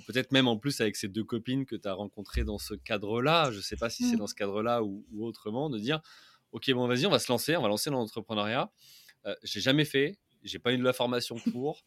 [0.08, 3.52] peut-être même en plus avec ces deux copines que tu as rencontrées dans ce cadre-là,
[3.52, 4.20] je sais pas si c'est mmh.
[4.20, 6.00] dans ce cadre-là ou, ou, autrement, de dire,
[6.54, 8.72] ok, bon, vas-y, on va se lancer, on va lancer dans l'entrepreneuriat.
[9.44, 11.84] j'ai jamais fait, j'ai pas eu de la formation pour.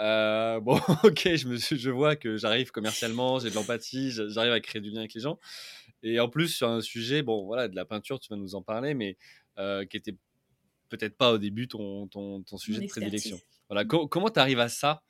[0.00, 4.60] Euh, bon, ok, je, me je vois que j'arrive commercialement, j'ai de l'empathie, j'arrive à
[4.60, 5.38] créer du lien avec les gens.
[6.02, 8.62] Et en plus, sur un sujet, bon, voilà, de la peinture, tu vas nous en
[8.62, 9.18] parler, mais
[9.58, 10.16] euh, qui était
[10.88, 13.38] peut-être pas au début ton, ton, ton sujet de prédilection.
[13.68, 15.02] Voilà, comment tu arrives à ça?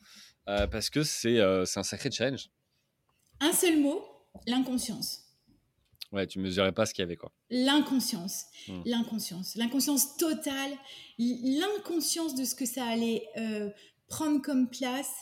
[0.49, 2.51] Euh, Parce que c'est un sacré challenge.
[3.39, 4.05] Un seul mot,
[4.47, 5.31] l'inconscience.
[6.13, 7.31] Ouais, tu mesurais pas ce qu'il y avait, quoi.
[7.51, 8.83] L'inconscience, hmm.
[8.85, 10.73] l'inconscience, l'inconscience totale,
[11.19, 13.71] l'inconscience de ce que ça allait euh,
[14.11, 15.15] prendre comme place.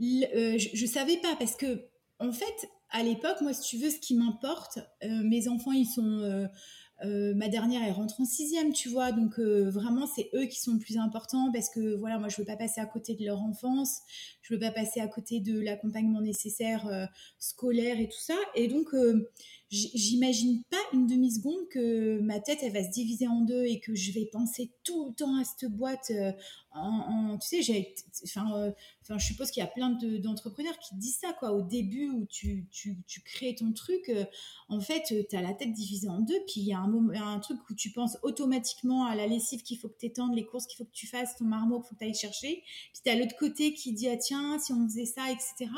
[0.00, 1.86] Euh, je, ne savais pas parce que,
[2.18, 5.86] en fait, à l'époque, moi, si tu veux, ce qui m'importe, euh, mes enfants, ils
[5.86, 6.48] sont
[7.04, 9.12] euh, ma dernière, elle rentre en sixième, tu vois.
[9.12, 12.44] Donc, vraiment, c'est eux qui sont le plus importants parce que, voilà, moi, je veux
[12.44, 14.00] pas passer à côté de leur enfance.
[14.40, 18.36] Je veux pas passer à côté de l'accompagnement nécessaire scolaire et tout ça.
[18.54, 18.88] Et donc,
[19.72, 23.94] j'imagine pas une demi-seconde que ma tête, elle va se diviser en deux et que
[23.94, 26.12] je vais penser tout le temps à cette boîte.
[26.74, 31.18] En, tu sais, j'ai, enfin, enfin, je suppose qu'il y a plein d'entrepreneurs qui disent
[31.20, 31.52] ça, quoi.
[31.52, 34.10] Au début où tu, tu, tu crées ton truc,
[34.68, 37.38] en fait, tu as la tête divisée en deux, puis il y a un un
[37.40, 40.66] truc où tu penses automatiquement à la lessive qu'il faut que tu étendes, les courses
[40.66, 42.62] qu'il faut que tu fasses, ton marmot qu'il faut que tu ailles chercher.
[42.92, 45.70] Puis tu as l'autre côté qui dit, ah tiens, si on faisait ça, etc.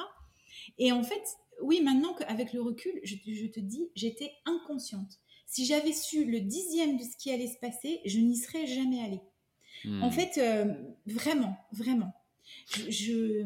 [0.79, 1.23] Et en fait,
[1.65, 5.21] oui, maintenant qu'avec le recul, je, te dis, j'étais inconsciente.
[5.47, 9.03] Si j'avais su le dixième de ce qui allait se passer, je n'y serais jamais
[9.03, 9.21] allée.
[9.87, 10.13] En hmm.
[10.13, 10.73] fait, euh,
[11.07, 12.13] vraiment, vraiment.
[12.89, 13.45] Je,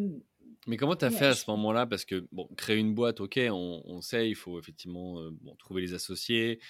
[0.67, 1.87] Mais comment tu as fait à ce moment-là?
[1.87, 5.95] Parce que, bon, créer une boîte, ok, on, sait, il faut effectivement euh, trouver les
[5.95, 6.61] associés,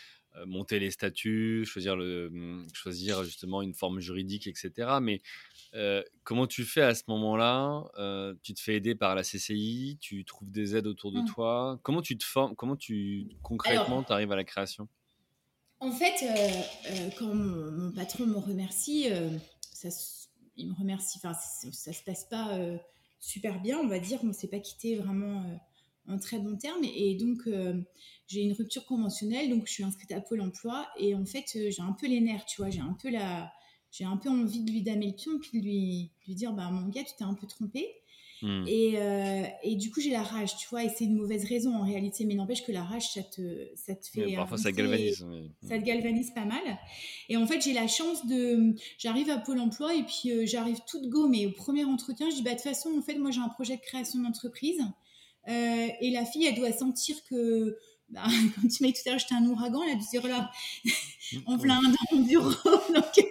[0.47, 4.99] monter les statuts, choisir, le, choisir justement une forme juridique, etc.
[5.01, 5.21] Mais
[5.75, 9.99] euh, comment tu fais à ce moment-là euh, Tu te fais aider par la CCI,
[10.01, 11.27] tu trouves des aides autour de mmh.
[11.27, 11.79] toi?
[11.83, 14.89] Comment tu te formes Comment tu concrètement tu arrives à la création?
[15.81, 16.25] En fait,
[17.19, 19.09] quand mon, patron me remercie,
[19.73, 19.89] ça,
[20.57, 21.19] il me remercie.
[21.23, 22.59] Enfin, ça, se passe pas
[23.21, 24.19] super bien, on va dire.
[24.25, 25.45] On ne s'est pas quitté vraiment
[26.09, 26.83] en très bon terme.
[26.85, 27.75] Et donc, euh,
[28.27, 30.87] j'ai une rupture conventionnelle, donc je suis inscrite à Pôle emploi.
[30.99, 32.71] Et en fait, euh, j'ai un peu les nerfs, tu vois.
[32.71, 33.53] J'ai un peu la.
[33.91, 36.71] J'ai un peu envie de lui damer le pion, puis de lui, lui dire bah,
[36.71, 37.89] Mon gars, tu t'es un peu trompé.
[38.41, 38.65] Hmm.
[38.69, 41.83] Euh, et, du coup, j'ai la rage, tu vois, et c'est une mauvaise raison en
[41.83, 44.35] réalité, mais n'empêche que la rage, ça te, ça te fait.
[44.37, 45.27] parfois, ça galvanise.
[45.63, 46.63] Ça te galvanise pas mal.
[47.29, 48.75] Et en fait, j'ai la chance de.
[48.99, 51.47] J'arrive à Pôle emploi et puis euh, j'arrive toute gommée.
[51.47, 53.77] Au premier entretien, je dis, bah, de toute façon, en fait, moi, j'ai un projet
[53.77, 54.81] de création d'entreprise.
[55.49, 57.77] Euh, et la fille, elle doit sentir que.
[58.09, 60.11] Bah, quand tu m'as dit tout à l'heure, j'étais un ouragan, elle a dû se
[60.11, 60.51] dire, oh là,
[61.47, 62.51] on plein dans mon bureau.
[62.95, 63.25] Donc,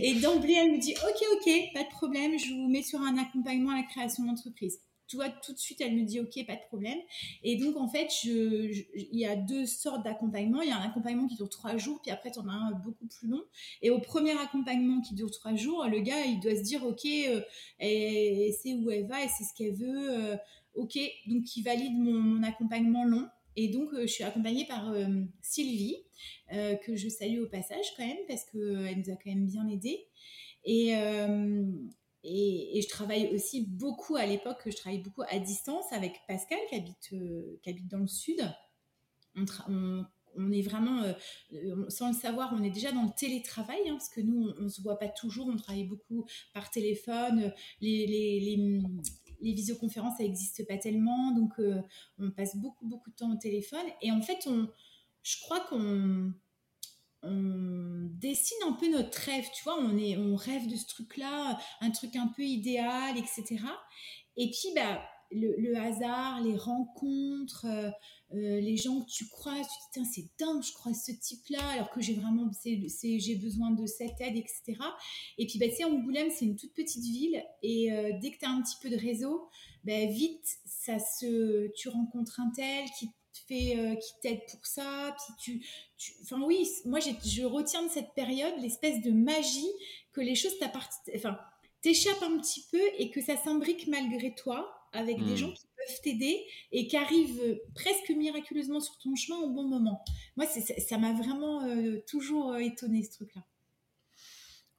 [0.00, 3.16] et d'emblée, elle me dit Ok, ok, pas de problème, je vous mets sur un
[3.18, 4.80] accompagnement à la création d'entreprise.
[5.06, 6.98] Tu vois, tout de suite, elle me dit Ok, pas de problème.
[7.42, 10.62] Et donc, en fait, il y a deux sortes d'accompagnement.
[10.62, 12.72] Il y a un accompagnement qui dure trois jours, puis après, tu en as un
[12.72, 13.42] beaucoup plus long.
[13.82, 17.04] Et au premier accompagnement qui dure trois jours, le gars, il doit se dire Ok,
[17.04, 17.40] euh,
[17.78, 20.10] elle, sait où elle va, et c'est ce qu'elle veut.
[20.10, 20.36] Euh,
[20.74, 23.28] ok, donc il valide mon accompagnement long.
[23.56, 25.06] Et donc, euh, je suis accompagnée par euh,
[25.40, 25.96] Sylvie,
[26.52, 29.68] euh, que je salue au passage quand même, parce qu'elle nous a quand même bien
[29.68, 30.06] aidés.
[30.64, 30.92] Et,
[32.24, 36.76] et, je travaille aussi beaucoup à l'époque, je travaille beaucoup à distance avec Pascal, qui
[36.76, 37.14] habite,
[37.62, 38.40] qui habite dans le sud.
[39.36, 41.02] On, est vraiment,
[41.88, 44.68] sans le savoir, on est déjà dans le télétravail, hein, parce que nous, on ne
[44.68, 47.52] se voit pas toujours, on travaille beaucoup par téléphone.
[47.82, 48.80] les
[49.40, 51.80] visioconférences, ça n'existe pas tellement, donc euh,
[52.18, 53.86] on passe beaucoup, beaucoup de temps au téléphone.
[54.02, 54.68] Et en fait, on,
[55.22, 56.32] je crois qu'on
[57.22, 61.58] on dessine un peu notre rêve, tu vois, on, est, on rêve de ce truc-là,
[61.80, 63.64] un truc un peu idéal, etc.
[64.36, 67.90] Et puis, bah, le, hasard, les rencontres, euh,
[68.32, 71.66] euh, les gens que tu croises, tu te dis, c'est dingue, je croise ce type-là,
[71.70, 74.78] alors que j'ai vraiment, j'ai besoin de cette aide, etc.
[75.38, 78.38] Et puis, bah, tu sais, Angoulême, c'est une toute petite ville, et euh, dès que
[78.38, 79.48] tu as un petit peu de réseau,
[79.84, 83.10] bah, vite, ça se, tu rencontres un tel qui
[83.48, 85.60] fait, qui t'aide pour ça, puis
[85.98, 89.72] tu, enfin oui, moi, je retiens de cette période l'espèce de magie
[90.12, 91.36] que les choses t'appartiennent, enfin,
[91.84, 95.36] t'échappent un petit peu et que ça s'imbrique malgré toi avec des hmm.
[95.36, 100.02] gens qui peuvent t'aider et qui arrivent presque miraculeusement sur ton chemin au bon moment.
[100.36, 103.42] Moi, ça m'a vraiment euh, toujours euh, étonné ce truc-là.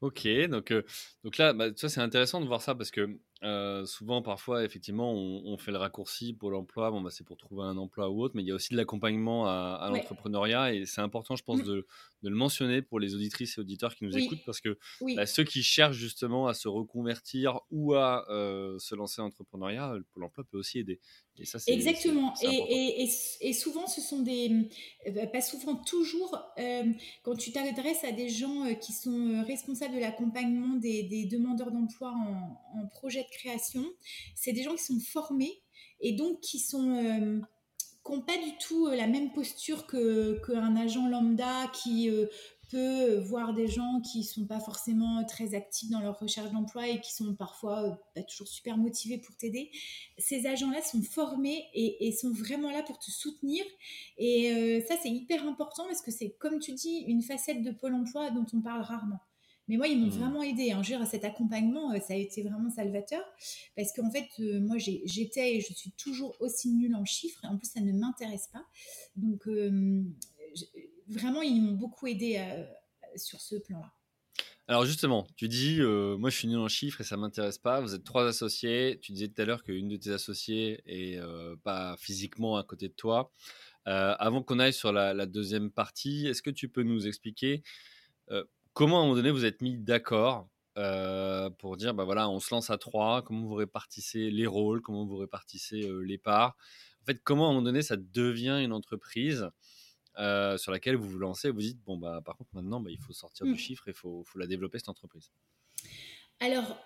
[0.02, 0.84] Ok, donc, euh,
[1.24, 5.14] donc là, bah, ça c'est intéressant de voir ça parce que euh, souvent, parfois, effectivement,
[5.14, 6.90] on, fait le raccourci pour l'emploi.
[6.90, 8.78] Bon, bah, c'est pour trouver un emploi ou autre, mais il y a aussi de
[8.78, 11.66] l'accompagnement à, l'entrepreneuriat et c'est important, je pense, mmh.
[11.66, 11.86] de,
[12.24, 14.80] le mentionner pour les auditrices et auditeurs qui nous écoutent parce que
[15.16, 19.96] bah, ceux qui cherchent justement à se reconvertir ou à euh, se lancer en entrepreneuriat,
[20.12, 21.00] pour l'emploi peut aussi aider.
[21.38, 22.34] Et ça, Exactement.
[22.42, 23.10] et,
[23.42, 24.70] et, souvent, ce sont des.
[25.08, 26.38] Euh, pas souvent, toujours,
[27.24, 32.80] quand tu t'adresses à des gens qui sont responsables de l'accompagnement des, demandeurs d'emploi en,
[32.80, 33.86] en projet de création,
[34.36, 35.62] c'est des gens qui sont formés
[36.02, 37.40] et donc qui sont euh,
[38.10, 42.28] n'ont pas du tout euh, la même posture que qu'un agent lambda qui euh,
[42.76, 47.00] peut voir des gens qui sont pas forcément très actifs dans leur recherche d'emploi et
[47.00, 49.72] qui sont parfois pas toujours super motivés pour t'aider.
[50.18, 53.64] Ces agents-là sont formés et, sont vraiment là pour te soutenir.
[54.18, 57.94] Et ça, c'est hyper important parce que c'est, comme tu dis, une facette de Pôle
[57.94, 59.20] Emploi dont on parle rarement.
[59.68, 60.20] Mais moi, ils m'ont mmh.
[60.20, 60.72] vraiment aidé.
[60.72, 60.84] Hein.
[60.84, 63.24] Je cet accompagnement, euh, ça a été vraiment salvateur.
[63.76, 67.42] Parce qu'en fait, euh, moi, j'étais et je suis toujours aussi nulle en chiffres.
[67.44, 68.64] Et en plus, ça ne m'intéresse pas.
[69.16, 70.04] Donc, euh,
[71.08, 72.42] vraiment, ils m'ont beaucoup aidé
[73.16, 73.92] sur ce plan-là.
[74.68, 77.82] Alors justement, tu dis, moi je suis nul en chiffres et ça m'intéresse pas.
[77.82, 79.00] Vous êtes trois associés.
[79.02, 81.20] Tu disais tout à l'heure qu'une de tes associées est
[81.64, 83.32] pas physiquement à côté de toi.
[83.86, 87.62] avant qu'on aille sur la, deuxième partie, est-ce que tu peux nous expliquer
[88.76, 92.42] comment à un moment donné vous êtes mis d'accord euh, pour dire bah voilà on
[92.42, 94.82] se lance à trois comment vous répartissez les rôles?
[94.82, 96.56] Comment vous répartissez euh, les parts?
[97.02, 99.50] En fait comment à un moment donné ça devient une entreprise?
[100.18, 102.92] Euh, sur laquelle vous vous lancez et vous dites bon bah par contre maintenant bah,
[102.92, 103.58] il faut sortir du mmh.
[103.58, 105.32] chiffre et il faut, faut, la développer cette entreprise
[106.40, 106.78] alors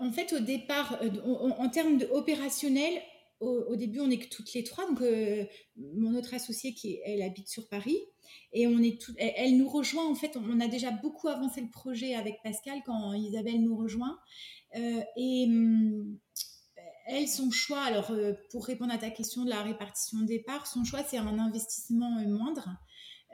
[0.00, 3.00] en fait au départ en, en termes opérationnels
[3.40, 4.86] au, début, on est que toutes les trois.
[4.88, 5.44] Donc, euh,
[5.76, 7.98] mon autre associée, qui elle habite sur Paris,
[8.52, 10.06] et on est elle, nous rejoint.
[10.06, 14.18] En fait, on a déjà beaucoup avancé le projet avec Pascal quand Isabelle nous rejoint.
[14.76, 16.18] Euh, et hum,
[17.06, 20.66] elle, son choix, alors euh, pour répondre à ta question de la répartition des parts,
[20.66, 22.68] son choix, c'est un investissement moindre.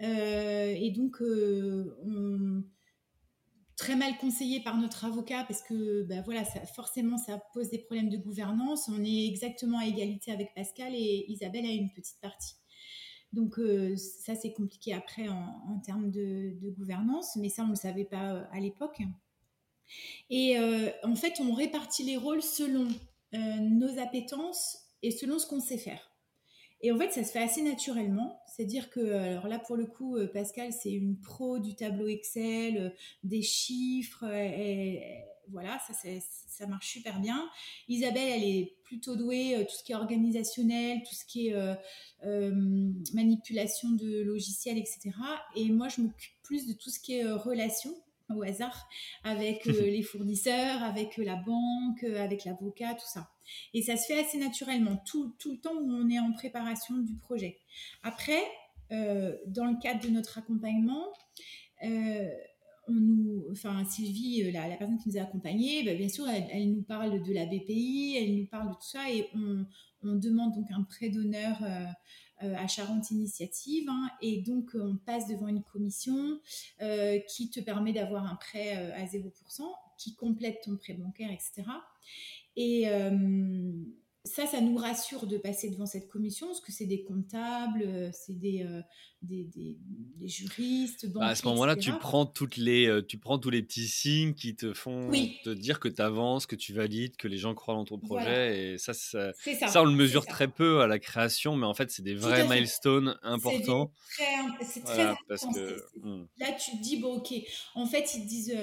[0.01, 2.65] et donc, on
[3.83, 8.11] très mal conseillé par notre avocat parce que ben voilà, forcément ça pose des problèmes
[8.11, 8.89] de gouvernance.
[8.89, 12.55] On est exactement à égalité avec Pascal et Isabelle a une petite partie.
[13.33, 17.77] Donc euh, ça c'est compliqué après en, termes de, gouvernance, mais ça on ne le
[17.77, 19.03] savait pas euh, à l'époque.
[20.31, 22.87] Et euh, en fait on répartit les rôles selon
[23.33, 26.13] nos appétences et selon ce qu'on sait faire.
[26.83, 28.41] Et en fait, ça se fait assez naturellement.
[28.47, 32.77] C'est-à-dire que, alors là, pour le coup, euh, Pascal, c'est une pro du tableau Excel,
[32.77, 32.91] euh,
[33.23, 34.25] des chiffres.
[34.25, 35.01] Elle,
[35.49, 35.95] voilà, ça,
[36.49, 37.49] ça marche super bien.
[37.89, 41.77] Isabelle, elle est plutôt douée, tout ce qui est organisationnel, tout ce qui est
[43.13, 45.11] manipulation de logiciels, etc.
[45.57, 47.95] Et moi, je m'occupe plus de tout ce qui est relations
[48.35, 48.89] au hasard
[49.25, 53.31] avec les fournisseurs, avec la banque, avec l'avocat, tout ça.
[53.75, 56.97] Et ça se fait assez naturellement, tout, tout, le temps où on est en préparation
[56.99, 57.59] du projet.
[58.03, 58.43] Après,
[58.91, 61.07] dans le cadre de notre accompagnement,
[62.89, 66.73] on nous, enfin Sylvie, la, la, personne qui nous a accompagnés, bah, bien sûr, elle,
[66.73, 69.65] nous parle de la BPI, elle nous parle de tout ça et on,
[70.03, 71.85] on demande donc un prêt d'honneur euh,
[72.43, 73.89] à Charente Initiative.
[73.89, 76.41] Hein, et donc, on passe devant une commission
[76.81, 79.23] euh, qui te permet d'avoir un prêt euh, à 0%,
[79.99, 81.63] qui complète ton prêt bancaire, etc.
[82.57, 82.87] Et
[84.25, 88.11] ça, ça nous rassure de passer devant cette commission, parce que c'est des comptables, euh,
[88.13, 88.81] c'est des, euh,
[89.21, 91.07] des, des, juristes.
[91.13, 94.35] Bah, à ce moment-là, tu prends, toutes les, euh, tu prends tous les petits signes
[94.35, 97.75] qui te font te dire que tu avances, que tu valides, que les gens croient
[97.75, 98.75] dans ton projet.
[98.75, 99.33] Et ça, ça,
[99.67, 102.47] ça, on le mesure très peu à la création, mais en fait, c'est des vrais
[102.47, 103.91] milestones importants.
[104.61, 105.25] C'est très, important.
[105.29, 106.27] Parce que, hmm.
[106.39, 107.35] Là, tu te dis, bon, ok,
[107.75, 108.57] en fait, ils te disent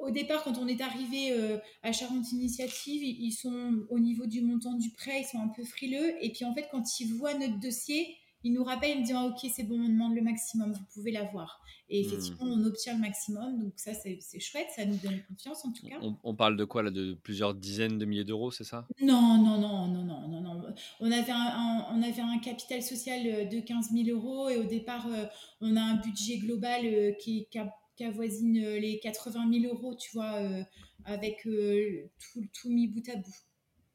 [0.00, 4.42] au départ, quand on est arrivé euh, à Charente Initiative, ils sont au niveau du
[4.42, 6.14] montant du prêt, ils sont un peu frileux.
[6.24, 9.16] Et puis en fait, quand ils voient notre dossier, ils nous rappellent, ils nous disent
[9.16, 11.60] ah, Ok, c'est bon, on demande le maximum, vous pouvez l'avoir.
[11.90, 12.06] Et hmm.
[12.06, 13.58] effectivement, on obtient le maximum.
[13.58, 15.96] Donc ça, c'est chouette, ça nous donne confiance en tout cas.
[16.24, 18.86] On, parle de quoi là De plusieurs dizaines de milliers d'euros, c'est ça?
[19.02, 20.74] Non, non, non, non, non, non, non.
[21.00, 25.06] On avait un, on avait un capital social de 15 000 euros et au départ,
[25.06, 25.26] euh,
[25.60, 30.10] on a un budget global qui, qui a avoisine euh, les 80 000 euros, tu
[30.12, 30.62] vois, euh,
[31.04, 33.34] avec euh, tout, tout, mis bout à bout.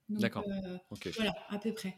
[0.09, 0.45] D'accord.
[1.15, 1.97] Voilà, à peu près.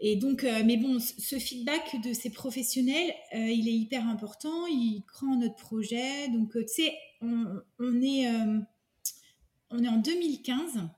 [0.00, 4.66] Et donc, mais bon, ce feedback de ces professionnels, il est hyper important.
[4.68, 6.28] Il croit en notre projet.
[6.28, 8.28] Donc, tu sais, on, on, est,
[9.70, 10.88] on est en 2015.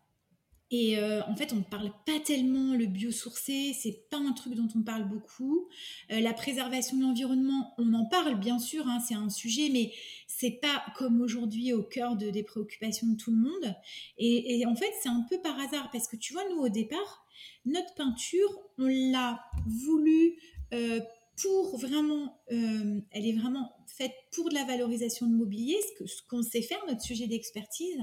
[0.71, 4.55] Et euh, en fait, on ne parle pas tellement le biosourcé, c'est pas un truc
[4.55, 5.69] dont on parle beaucoup.
[6.13, 9.93] Euh, la préservation de l'environnement, on en parle bien sûr, hein, c'est un sujet, mais
[10.29, 13.75] c'est pas comme aujourd'hui au cœur de, des préoccupations de tout le monde.
[14.17, 17.25] Et, en fait, c'est un peu par hasard parce que tu vois, nous au départ,
[17.65, 20.37] notre peinture, on l'a voulu
[20.73, 21.01] euh,
[21.43, 26.43] pour vraiment, euh, elle est vraiment faite pour de la valorisation de mobilier, ce qu'on
[26.43, 27.99] sait faire, notre sujet d'expertise.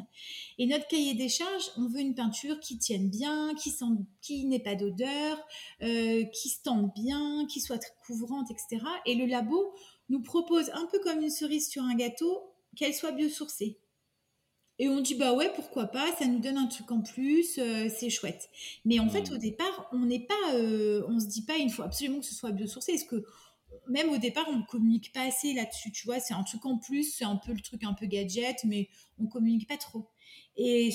[0.58, 3.86] Et notre cahier des charges, on veut une peinture qui tienne bien, qui, sent,
[4.30, 5.40] n'ait pas d'odeur,
[5.82, 8.86] euh, qui se tende bien, qui soit couvrante, etc.
[9.06, 9.74] Et le labo
[10.10, 13.80] nous propose, un peu comme une cerise sur un gâteau, qu'elle soit biosourcée.
[14.80, 17.90] Et on dit bah ouais pourquoi pas, ça nous donne un truc en plus, euh,
[17.90, 18.50] c'est chouette.
[18.86, 19.34] Mais en fait mmh.
[19.34, 22.36] au départ on n'est pas, euh, on se dit pas il faut absolument que ce
[22.36, 23.26] soit biosourcé, parce que
[23.90, 26.78] même au départ on ne communique pas assez là-dessus, tu vois, c'est un truc en
[26.78, 30.10] plus, c'est un peu le truc un peu gadget, mais on communique pas trop.
[30.58, 30.94] Et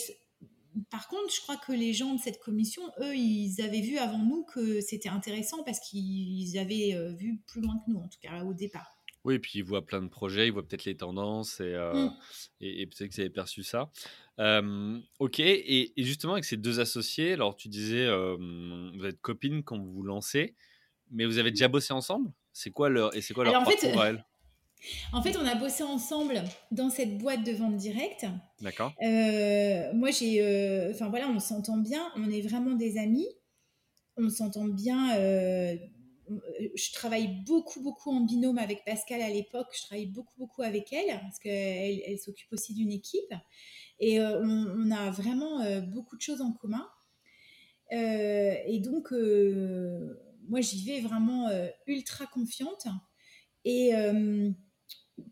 [0.90, 4.18] par contre je crois que les gens de cette commission, eux ils avaient vu avant
[4.18, 8.20] nous que c'était intéressant parce qu'ils avaient euh, vu plus loin que nous en tout
[8.22, 8.96] cas au départ.
[9.24, 12.16] Oui, puis il voit plein de projets, il voit peut-être les tendances et, euh, mmh.
[12.60, 13.90] et, peut-être que vous avez perçu ça.
[15.18, 19.92] ok, et, justement avec ces deux associés, alors tu disais, vous êtes copines quand vous
[19.92, 20.56] vous lancez,
[21.10, 22.32] mais vous avez déjà bossé ensemble?
[22.52, 24.16] C'est quoi leur et c'est quoi leur alors, parcours en fait,
[25.12, 28.26] En fait, on a bossé ensemble dans cette boîte de vente directe.
[28.60, 28.92] D'accord.
[29.00, 33.28] Moi, j'ai, enfin voilà, on s'entend bien, on est vraiment des amis,
[34.16, 35.14] on s'entend bien
[36.74, 39.68] je travaille beaucoup, beaucoup en binôme avec Pascal à l'époque.
[39.74, 43.34] Je travaille beaucoup, beaucoup avec elle parce qu'elle elle, s'occupe aussi d'une équipe.
[43.98, 46.88] Et euh, on, a vraiment euh, beaucoup de choses en commun.
[47.90, 49.12] et donc,
[50.48, 51.50] moi, j'y vais vraiment
[51.86, 52.86] ultra confiante.
[53.64, 53.92] Et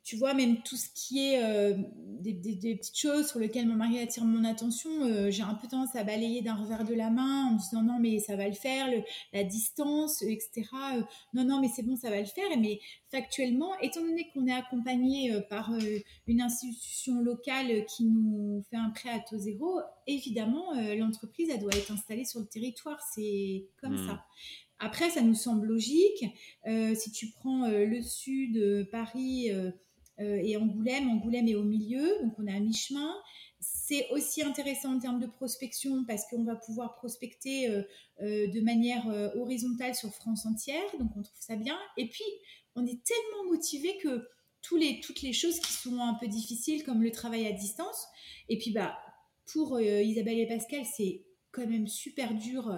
[0.02, 1.74] tu vois, même tout ce qui est euh,
[2.20, 5.94] des, petites choses sur lesquelles mon mari attire mon attention, euh, j'ai un peu tendance
[5.94, 8.54] à balayer d'un revers de la main en me disant non, mais ça va le
[8.54, 8.88] faire,
[9.32, 10.68] la distance, etc.
[10.96, 11.02] Euh,
[11.34, 12.48] non, non, mais c'est bon, ça va le faire.
[12.58, 15.72] Mais factuellement, étant donné qu'on est accompagné par
[16.26, 21.74] une institution locale qui nous fait un prêt à taux zéro, évidemment, l'entreprise, elle doit
[21.74, 23.00] être installée sur le territoire.
[23.14, 24.06] C'est comme hmm.
[24.06, 24.24] ça.
[24.80, 26.24] Après, ça nous semble logique.
[26.66, 29.50] Euh, si tu prends euh, le sud, euh, Paris
[30.22, 33.10] et Angoulême, Angoulême est au milieu, donc on est à mi-chemin.
[33.58, 37.70] C'est aussi intéressant en termes de prospection parce qu'on va pouvoir prospecter
[38.20, 39.06] de manière
[39.36, 41.78] horizontale sur France entière, donc on trouve ça bien.
[41.96, 42.24] Et puis,
[42.76, 44.28] on est tellement motivé que
[44.60, 48.06] toutes les choses qui sont un peu difficiles, comme le travail à distance,
[48.50, 48.98] et puis bah,
[49.50, 52.70] pour Isabelle et Pascal, c'est quand même super dur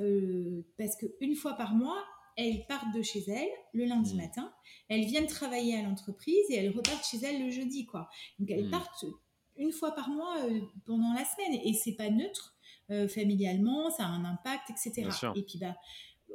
[0.00, 2.02] euh, parce qu'une fois par mois,
[2.36, 4.18] elles partent de chez elles le lundi mmh.
[4.18, 4.52] matin,
[4.88, 8.08] elles viennent travailler à l'entreprise et elles repartent chez elles le jeudi, quoi.
[8.38, 8.70] Donc elles mmh.
[8.70, 9.04] partent
[9.56, 10.36] une fois par mois
[10.86, 11.60] pendant la semaine.
[11.64, 12.56] Et c'est pas neutre.
[13.08, 15.08] familialement, ça a un impact, etc.
[15.34, 15.74] Et puis bah,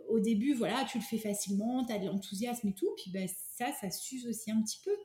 [0.10, 3.28] au début, voilà, tu le fais facilement, tu as de l'enthousiasme et tout, puis bah,
[3.58, 4.96] ça, ça s'use aussi un petit peu.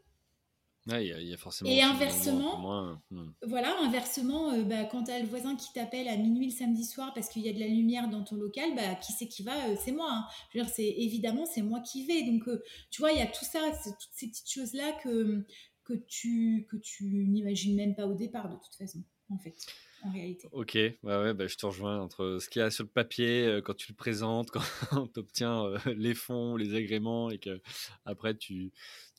[0.97, 1.71] Il y, a forcément.
[1.71, 3.33] Et inversement, hmm.
[3.47, 6.85] voilà, inversement, euh, bah, quand tu as le voisin qui t'appelle à minuit le samedi
[6.85, 9.43] soir parce qu'il y a de la lumière dans ton local, bah, qui c'est qui
[9.43, 10.09] va euh, C'est moi.
[10.11, 10.25] Hein.
[10.51, 12.23] Je veux dire, c'est évidemment c'est moi qui vais.
[12.23, 15.45] Donc, euh, tu vois, il y a tout ça, toutes ces petites choses là que
[15.85, 19.57] que tu que tu n'imagines même pas au départ de toute façon, en fait
[20.05, 20.49] en réalité.
[20.53, 23.59] Ok, ouais, ouais, bah, je te rejoins entre ce qu'il y a sur le papier
[23.65, 24.49] quand tu le présentes,
[24.91, 27.61] quand tu obtiens les fonds, les agréments et que
[28.05, 28.71] après tu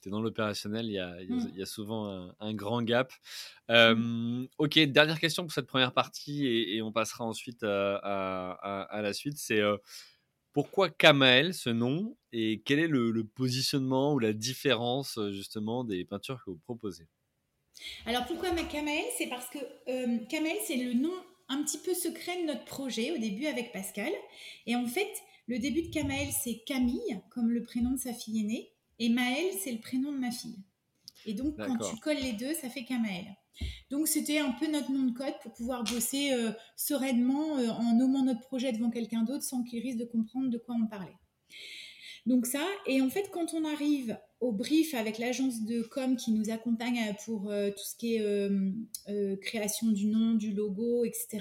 [0.07, 1.65] es dans l'opérationnel, il y a, il y a, mmh.
[1.65, 3.11] souvent un, grand gap.
[3.69, 4.45] Mmh.
[4.57, 8.51] ok, dernière question pour cette première partie et, on passera ensuite à,
[8.83, 9.37] à, la suite.
[9.37, 9.77] C'est euh,
[10.53, 16.05] pourquoi Kamael ce nom et quel est le, le positionnement ou la différence justement des
[16.05, 17.07] peintures que vous proposez?
[18.05, 21.13] Alors pourquoi Kamael C'est parce que euh, Kamael, c'est le nom
[21.47, 24.11] un petit peu secret de notre projet au début avec Pascal.
[24.65, 25.11] Et en fait,
[25.47, 28.71] le début de Kamael, c'est Camille, comme le prénom de sa fille aînée.
[28.99, 30.59] Et Maël, c'est le prénom de ma fille.
[31.25, 33.25] Et donc, quand tu colles les deux, ça fait Kamael.
[33.89, 37.93] Donc, c'était un peu notre nom de code pour pouvoir bosser euh, sereinement euh, en
[37.95, 41.17] nommant notre projet devant quelqu'un d'autre sans qu'il risque de comprendre de quoi on parlait.
[42.25, 46.31] Donc ça, et en fait, quand on arrive au brief avec l'agence de com qui
[46.31, 51.05] nous accompagne euh, pour euh, tout ce qui est euh, création du nom, du logo,
[51.05, 51.39] etc.,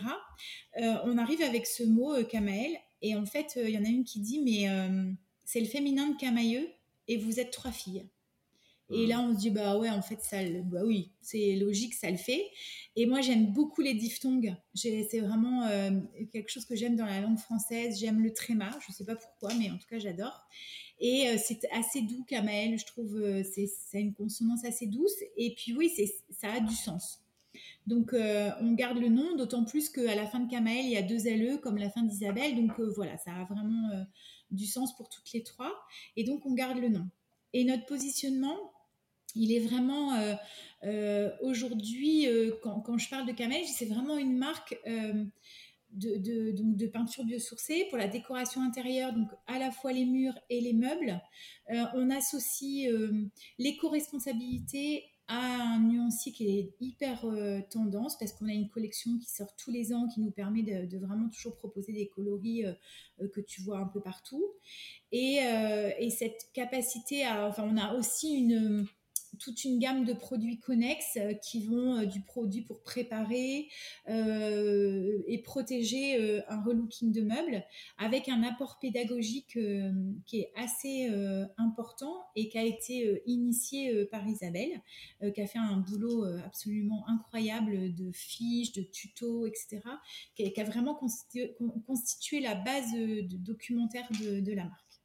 [1.05, 2.71] on arrive avec ce mot Kamael.
[3.03, 4.69] Et en fait, il y en a une qui dit, mais
[5.45, 6.69] c'est le féminin de Camailleux
[7.09, 8.07] et vous êtes trois filles.
[8.91, 12.11] Et là, on se dit, bah ouais, en fait, ça, bah oui, c'est logique, ça
[12.11, 12.43] le fait.
[12.97, 14.57] Et moi, j'aime beaucoup les diphtongues.
[14.75, 15.69] C'est vraiment
[16.33, 17.99] quelque chose que j'aime dans la langue française.
[18.01, 20.41] J'aime le tréma, je ne sais pas pourquoi, mais en tout cas, j'adore.
[21.01, 25.23] Et c'est assez doux, Kamael, je trouve, c'est une consonance assez douce.
[25.37, 25.93] Et puis oui,
[26.31, 27.19] ça a du sens.
[27.87, 31.03] Donc on garde le nom, d'autant plus qu'à la fin de Kamael, il y a
[31.03, 32.57] deux LE comme la fin d'Isabelle.
[32.57, 33.91] Donc voilà, ça a vraiment
[34.51, 35.75] du sens pour toutes les trois.
[36.17, 37.07] Et donc on garde le nom.
[37.53, 38.57] Et notre positionnement,
[39.35, 40.13] il est vraiment
[41.43, 42.27] aujourd'hui,
[42.63, 44.77] quand, quand, je parle de Kamael, c'est vraiment une marque
[45.93, 50.39] de, donc de peinture biosourcée pour la décoration intérieure, donc à la fois les murs
[50.51, 51.21] et les meubles.
[51.71, 53.29] Euh, on associe euh,
[53.59, 59.55] l'éco-responsabilité un nuancier qui est hyper euh, tendance parce qu'on a une collection qui sort
[59.57, 62.65] tous les ans qui nous permet de, vraiment toujours proposer des coloris
[63.33, 64.45] que tu vois un peu partout.
[65.13, 65.41] Et,
[65.99, 67.47] et, cette capacité à...
[67.47, 68.87] Enfin, on a aussi une
[69.37, 73.69] toute une gamme de produits connexes euh, qui vont euh, du produit pour préparer
[74.09, 77.65] euh, et protéger un relooking de meubles
[77.99, 79.59] avec un apport pédagogique
[80.27, 81.11] qui est assez
[81.57, 84.81] important et qui a été initié par Isabelle,
[85.35, 89.81] qui a fait un boulot absolument incroyable de fiches, de tutos, etc.,
[90.35, 95.01] qui a, vraiment constitué, la base documentaire de, la marque.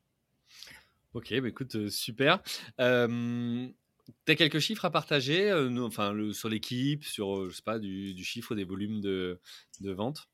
[1.13, 2.41] Ok, bah écoute, super.
[4.27, 8.23] As quelques chiffres à partager euh, enfin, sur l'équipe, sur euh, je sais pas, du,
[8.23, 9.39] chiffre des volumes de,
[9.81, 10.27] de vente?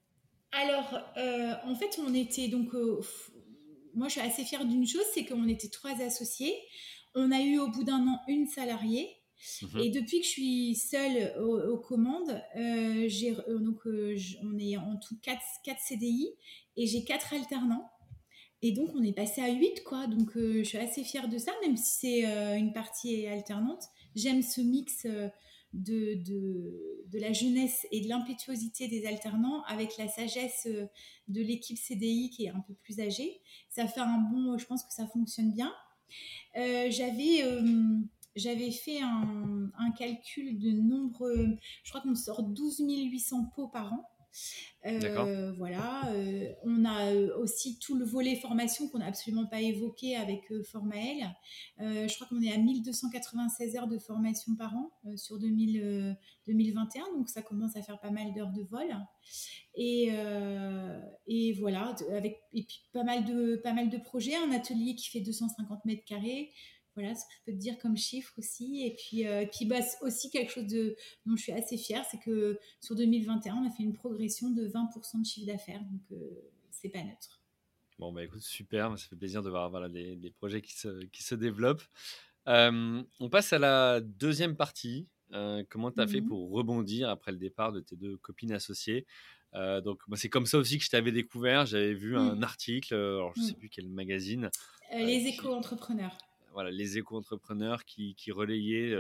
[0.52, 2.74] Alors, euh, en fait, on était donc.
[3.94, 6.56] moi, je suis assez fière d'une chose c'est qu'on était trois associés.
[7.16, 9.16] On a eu au bout d'un an une salariée.
[9.62, 12.44] Mmh et depuis que je suis seule aux, commandes,
[13.08, 16.28] j'ai, donc, on est en tout 4, 4 CDI
[16.76, 17.90] et j'ai 4 alternants.
[18.62, 20.08] Et donc, on est passé à 8, quoi.
[20.08, 23.84] Donc, euh, je suis assez fière de ça, même si c'est euh, une partie alternante.
[24.16, 25.30] J'aime ce mix euh,
[25.72, 31.78] de, de, de, la jeunesse et de l'impétuosité des alternants avec la sagesse de l'équipe
[31.78, 33.40] CDI qui est un peu plus âgée.
[33.70, 34.58] Ça fait un bon...
[34.58, 35.74] Je pense que ça fonctionne bien.
[36.56, 37.44] J'avais...
[38.36, 41.32] j'avais fait un, un, calcul de nombre,
[41.84, 44.10] je crois qu'on sort 12 800 pots par an.
[44.86, 49.60] Euh, voilà, euh, on a euh, aussi tout le volet formation qu'on n'a absolument pas
[49.60, 51.36] évoqué avec Formael.
[51.80, 57.42] je crois qu'on est à 1296 heures de formation par an sur 2021, donc ça
[57.42, 58.88] commence à faire pas mal d'heures de vol.
[59.76, 60.12] Et,
[61.28, 65.10] et voilà, avec et puis pas mal de pas mal de projets, un atelier qui
[65.10, 66.52] fait 250 mètres carrés,
[66.96, 68.86] voilà ce que je peux te dire comme chiffre aussi.
[68.86, 72.20] Et puis, euh, puis bah, aussi quelque chose de, dont je suis assez fière, c'est
[72.20, 75.82] que sur 2021, on a fait une progression de 20% de chiffre d'affaires.
[75.92, 77.42] Donc, euh, c'est pas neutre.
[77.98, 78.98] Bon, bah écoute, super.
[78.98, 81.84] Ça fait plaisir de voir voilà, des, des projets qui se, qui se développent.
[82.48, 85.08] Euh, on passe à la deuxième partie.
[85.70, 89.06] comment tu as fait mmh pour rebondir après le départ de tes deux copines associées?
[89.54, 91.66] Donc, c'est comme ça aussi que je t'avais découvert.
[91.66, 92.18] J'avais vu mmh.
[92.18, 93.56] un article, alors je ne sais mmh.
[93.58, 94.50] plus quel magazine.
[94.94, 96.18] les éco-entrepreneurs
[96.60, 98.94] voilà, les éco-entrepreneurs qui, qui relayaient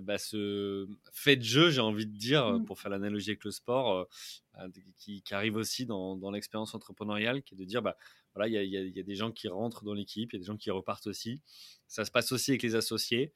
[0.00, 2.64] bah, ce fait de jeu, j'ai envie de dire, mmh.
[2.64, 4.06] pour faire l'analogie avec le sport,
[4.54, 4.66] bah,
[4.96, 7.96] qui, qui, arrive aussi dans, dans l'expérience entrepreneuriale, qui est de dire, bah,
[8.34, 10.46] voilà, il y, y, a des gens qui rentrent dans l'équipe, il y a des
[10.46, 11.40] gens qui repartent aussi.
[11.86, 13.32] Ça se passe aussi avec les associés.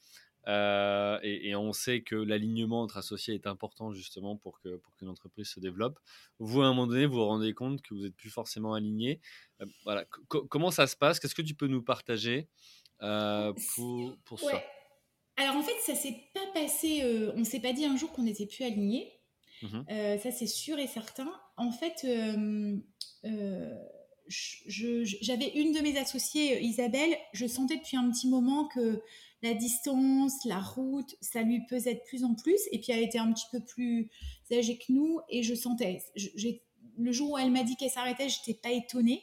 [0.49, 5.09] Euh, et, on sait que l'alignement entre associés est important justement pour que pour qu'une
[5.09, 5.99] entreprise se développe.
[6.39, 9.21] Vous, à un moment donné, vous vous rendez compte que vous n'êtes plus forcément aligné.
[9.61, 10.07] Euh, voilà.
[10.29, 11.21] comment ça se passe?
[11.21, 12.49] Qu'est-ce que tu peux nous partager
[13.03, 14.63] euh, pour, pour ça
[15.37, 17.03] Alors en fait, ça s'est pas passé.
[17.37, 19.13] on s'est pas dit un jour qu'on n'était plus aligné.
[19.63, 21.33] Mmh ça, c'est sûr et certain.
[21.57, 22.07] En fait,
[24.29, 27.17] j'avais une de mes associées, Isabelle.
[27.33, 29.03] Je sentais depuis un petit moment que
[29.43, 32.61] la distance, la route, ça lui pesait de plus en plus.
[32.73, 34.11] Et puis elle était un petit peu plus
[34.53, 36.03] âgée que nous et je sentais.
[36.97, 39.23] le jour où elle m'a dit qu'elle s'arrêtait, je n'étais pas étonnée.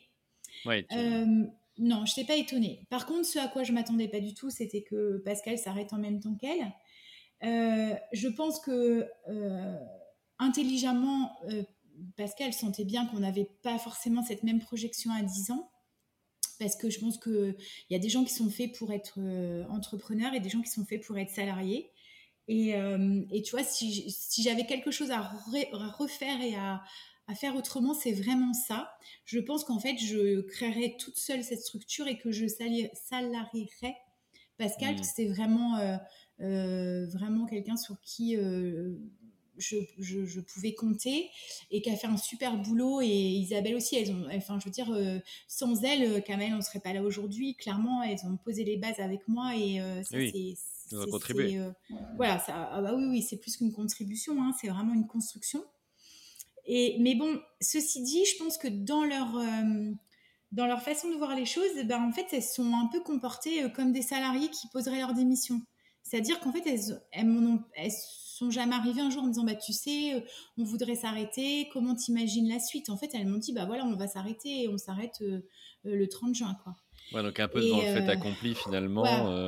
[0.65, 1.43] Ouais, euh,
[1.77, 2.85] non, je n'étais pas étonnée.
[2.89, 5.97] Par contre, ce à quoi je m'attendais pas du tout, c'était que Pascal s'arrête en
[5.97, 6.73] même temps qu'elle.
[7.43, 9.77] Euh, je pense que euh,
[10.39, 11.31] intelligemment,
[12.17, 15.69] Pascal sentait bien qu'on n'avait pas forcément cette même projection à 10 ans
[16.59, 17.55] parce que je pense qu'il
[17.89, 20.71] y a des gens qui sont faits pour être euh, entrepreneurs et des gens qui
[20.71, 21.91] sont faits pour être salariés.
[22.47, 26.83] Et, euh, tu vois, si j'avais quelque chose à, refaire et à,
[27.27, 28.89] à faire autrement, c'est vraiment ça.
[29.25, 33.95] Je pense qu'en fait, je créerais toute seule cette structure et que je salarierais
[34.57, 35.03] Pascal, mmh.
[35.03, 35.77] c'est vraiment,
[36.39, 38.37] euh, vraiment quelqu'un sur qui
[39.57, 41.29] je, pouvais compter
[41.71, 43.01] et qui a fait un super boulot.
[43.01, 46.57] Et Isabelle aussi, elles ont, enfin, je veux dire, euh, sans elle, euh, Kamel, on
[46.57, 47.55] ne serait pas là aujourd'hui.
[47.55, 50.57] Clairement, elles ont posé les bases avec moi et euh, ça, oui,
[50.89, 51.09] c'est.
[51.09, 51.59] contribué.
[52.15, 55.63] voilà, ça, ah bah oui, oui, c'est plus qu'une contribution, hein, c'est vraiment une construction.
[56.65, 59.39] Et, mais bon, ceci dit, je pense que dans leur,
[60.51, 63.71] dans leur façon de voir les choses, ben, en fait, elles sont un peu comportées
[63.75, 65.61] comme des salariés qui poseraient leur démission.
[66.03, 67.91] C'est-à-dire qu'en fait, elles, elles, elles
[68.35, 70.19] sont jamais arrivées un jour en me disant bah tu sais euh,
[70.57, 72.89] on voudrait s'arrêter comment t'imagines la suite?
[72.89, 75.39] En fait elles m'ont dit bah voilà on va s'arrêter et on s'arrête euh,
[75.85, 76.75] euh, le 30 juin quoi
[77.13, 79.03] ouais, donc un peu devant le fait accompli finalement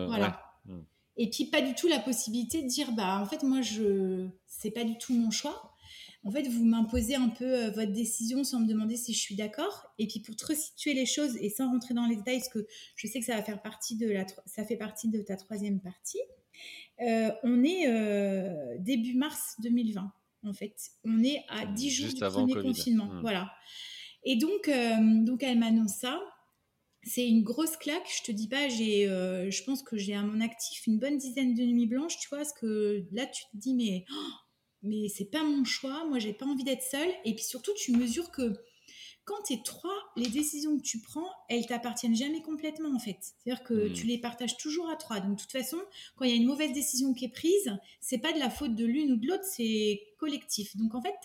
[0.08, 0.42] voilà.
[0.66, 0.82] Hmm.
[1.18, 4.72] et puis pas du tout la possibilité de dire bah en fait moi je c'est
[4.72, 5.74] pas du tout mon choix
[6.28, 9.94] en fait, vous m'imposez un peu votre décision sans me demander si je suis d'accord.
[9.98, 12.68] Et puis pour te resituer les choses et sans rentrer dans les détails, parce que
[12.98, 15.80] je sais que ça va faire partie de la, ça fait partie de ta troisième
[15.80, 16.20] partie.
[17.02, 20.12] Euh, on est euh, début mars 2020,
[20.44, 20.76] en fait.
[21.06, 23.06] On est à 10 jours du premier confinement.
[23.06, 23.22] Hmm.
[23.22, 23.50] Voilà.
[24.26, 26.20] Et donc, euh, donc elle m'annonce ça.
[27.04, 28.10] C'est une grosse claque.
[28.18, 31.54] Je te dis pas, j'ai, je pense que j'ai à mon actif une bonne dizaine
[31.54, 34.32] de nuits blanches, tu vois, parce que là, tu te dis, mais, oh,
[34.84, 36.06] mais c'est pas mon choix.
[36.06, 37.10] Moi, j'ai pas envie d'être seule.
[37.26, 38.54] Et puis surtout, tu mesures que
[39.28, 43.18] quand tu es trois, les décisions que tu prends, elles t'appartiennent jamais complètement en fait.
[43.20, 43.94] C'est-à-dire que hmm.
[43.94, 45.20] tu les partages toujours à trois.
[45.20, 45.78] Donc de toute façon,
[46.16, 48.74] quand il y a une mauvaise décision qui est prise, c'est pas de la faute
[48.74, 50.78] de l'une ou de l'autre, c'est collectif.
[50.78, 51.16] Donc en fait,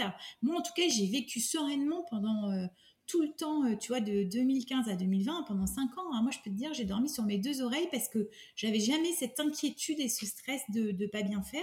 [0.43, 2.67] moi en tout cas, j'ai vécu sereinement pendant euh,
[3.07, 6.13] tout le temps, euh, tu vois, de 2015 à 2020, pendant cinq ans.
[6.13, 6.23] Hein.
[6.23, 9.13] moi, je peux te dire, j'ai dormi sur mes deux oreilles parce que j'avais jamais
[9.13, 11.63] cette inquiétude et ce stress de ne pas bien faire.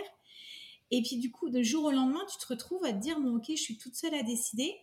[0.91, 3.35] Et puis du coup, de jour au lendemain, tu te retrouves à te dire, bon
[3.35, 4.73] ok, je suis toute seule à décider.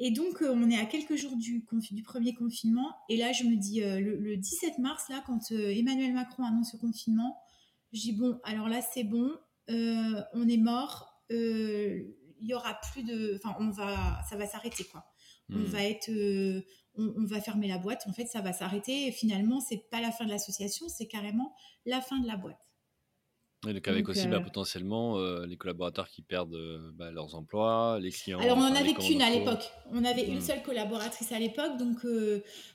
[0.00, 2.94] Et donc, euh, on est à quelques jours du, du, premier confinement.
[3.08, 6.72] Et là, je me dis, euh, le, 17 mars, là, quand euh, Emmanuel Macron annonce
[6.72, 7.36] le confinement,
[7.92, 9.32] je dis, bon, alors là, c'est bon,
[9.68, 13.38] on est mort, il y aura plus de...
[13.42, 15.04] Enfin, on va, ça va s'arrêter, quoi.
[15.50, 15.64] On hmm.
[15.64, 16.10] va être...
[16.94, 19.06] On, on, va fermer la boîte, en fait, ça va s'arrêter.
[19.06, 21.54] Et finalement, c'est pas la fin de l'association, c'est carrément
[21.86, 22.67] la fin de la boîte.
[23.66, 27.34] Et donc avec aussi bah, euh potentiellement euh, les collaborateurs qui perdent euh, bah, leurs
[27.34, 28.38] emplois, les clients.
[28.38, 29.68] Alors on n'en avait qu'une à l'époque.
[29.90, 30.42] On avait une mmh.
[30.42, 32.06] seule collaboratrice à l'époque, donc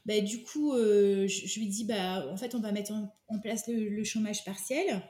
[0.06, 4.04] bah, du coup je, lui dis bah en fait on va mettre en, place le,
[4.04, 5.02] chômage partiel.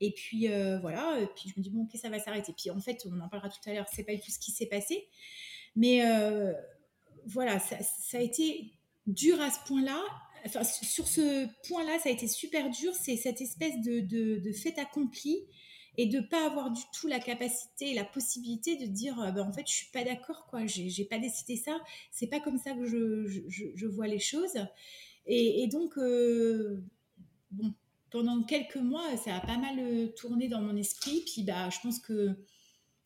[0.00, 0.48] Et puis
[0.80, 2.52] voilà, et puis je me dis bon ok ça va s'arrêter.
[2.56, 4.50] Puis en fait on en parlera tout à l'heure, c'est pas du tout ce qui
[4.50, 5.08] s'est passé,
[5.76, 6.02] mais
[7.26, 8.72] voilà ça, ça a été
[9.06, 10.02] dur à ce point-là
[10.44, 12.92] enfin, sur ce point-là, ça a été super dur.
[12.94, 15.44] C'est cette espèce de, fait accompli
[15.96, 19.52] et de pas avoir du tout la capacité et la possibilité de dire ben, en
[19.52, 20.66] fait je suis pas d'accord quoi.
[20.66, 21.80] J'ai pas décidé ça.
[22.10, 24.58] C'est pas comme ça que je, vois les choses.
[25.26, 26.82] Et, donc euh,
[27.50, 27.72] bon
[28.10, 31.22] pendant quelques mois ça a pas mal euh, tourné dans mon esprit.
[31.26, 32.36] Puis bah je pense que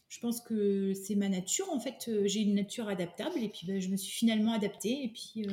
[0.08, 2.10] je pense que c'est ma nature en fait.
[2.26, 5.04] J'ai une nature adaptable et puis bah, je me suis finalement adaptée.
[5.04, 5.46] Et puis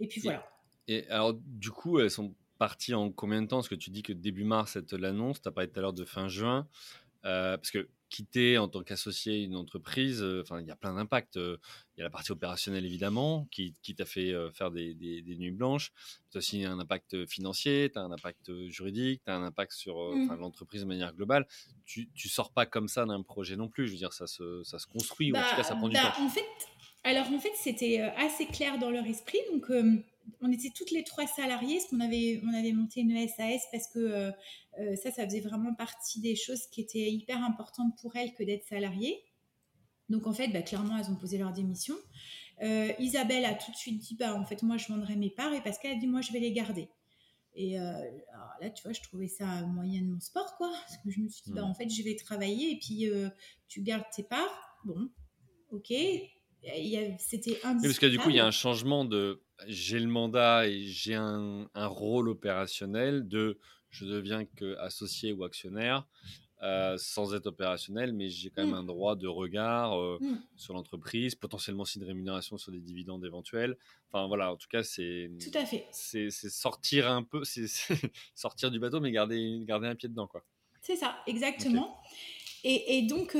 [0.00, 0.51] et puis voilà
[0.88, 3.58] et alors, du coup, elles sont parties en combien de temps?
[3.58, 5.40] Parce que tu dis que début mars, elles te l'annoncent.
[5.42, 6.68] Tu as parlé tout à l'heure de fin juin.
[7.24, 11.36] Euh, parce que quitter en tant qu'associé une entreprise, enfin, il y a plein d'impacts.
[11.36, 11.58] Il
[11.98, 15.92] y a la partie opérationnelle, évidemment, qui, qui t'a fait faire des, des, nuits blanches.
[16.30, 19.72] Tu as aussi un impact financier, tu as un impact juridique, tu as un impact
[19.72, 20.36] sur mmh.
[20.40, 21.46] l'entreprise de manière globale.
[21.86, 23.86] Tu ne sors pas comme ça d'un projet non plus.
[23.86, 25.94] Je veux dire, ça se, ça se construit, ou en tout cas, ça prend du
[25.94, 26.26] bah, temps.
[26.26, 26.44] En fait,
[27.04, 29.38] alors, en fait, c'était assez clair dans leur esprit.
[29.52, 29.70] Donc,
[30.40, 33.88] on était toutes les trois salariés, parce qu'on avait, on avait monté une SAS parce
[33.88, 34.30] que euh,
[34.80, 38.42] euh, ça, ça faisait vraiment partie des choses qui étaient hyper importantes pour elles que
[38.42, 39.22] d'être salariées.
[40.08, 41.94] Donc en fait, bah, clairement, elles ont posé leur démission.
[42.62, 45.52] Euh, Isabelle a tout de suite dit, bah, en fait, moi, je vendrai mes parts,
[45.54, 46.88] et Pascal a dit, moi, je vais les garder.
[47.54, 50.70] Et là, tu vois, je trouvais ça moyennement sport, quoi.
[50.70, 53.10] Parce que je me suis dit, bah, en fait, je vais travailler, et puis
[53.68, 54.78] tu gardes tes parts.
[54.84, 55.10] Bon,
[55.70, 55.92] ok.
[57.18, 57.82] C'était indiscutable.
[57.82, 61.14] parce que du coup, il y a un changement de j'ai le mandat et j'ai
[61.14, 63.58] un, rôle opérationnel de
[63.90, 66.06] je deviens que associé ou actionnaire
[66.62, 68.78] euh, sans être opérationnel, mais j'ai quand même mmh.
[68.78, 70.42] un droit de regard euh, mmh.
[70.56, 73.76] sur l'entreprise, potentiellement aussi de rémunération sur des dividendes éventuels.
[74.08, 75.88] Enfin voilà, en tout cas, c'est tout à fait.
[75.90, 77.66] C'est sortir un peu, c'est
[78.34, 80.44] sortir du bateau, mais garder garder un pied dedans quoi.
[80.80, 82.00] C'est ça, exactement.
[82.64, 83.36] Et, donc,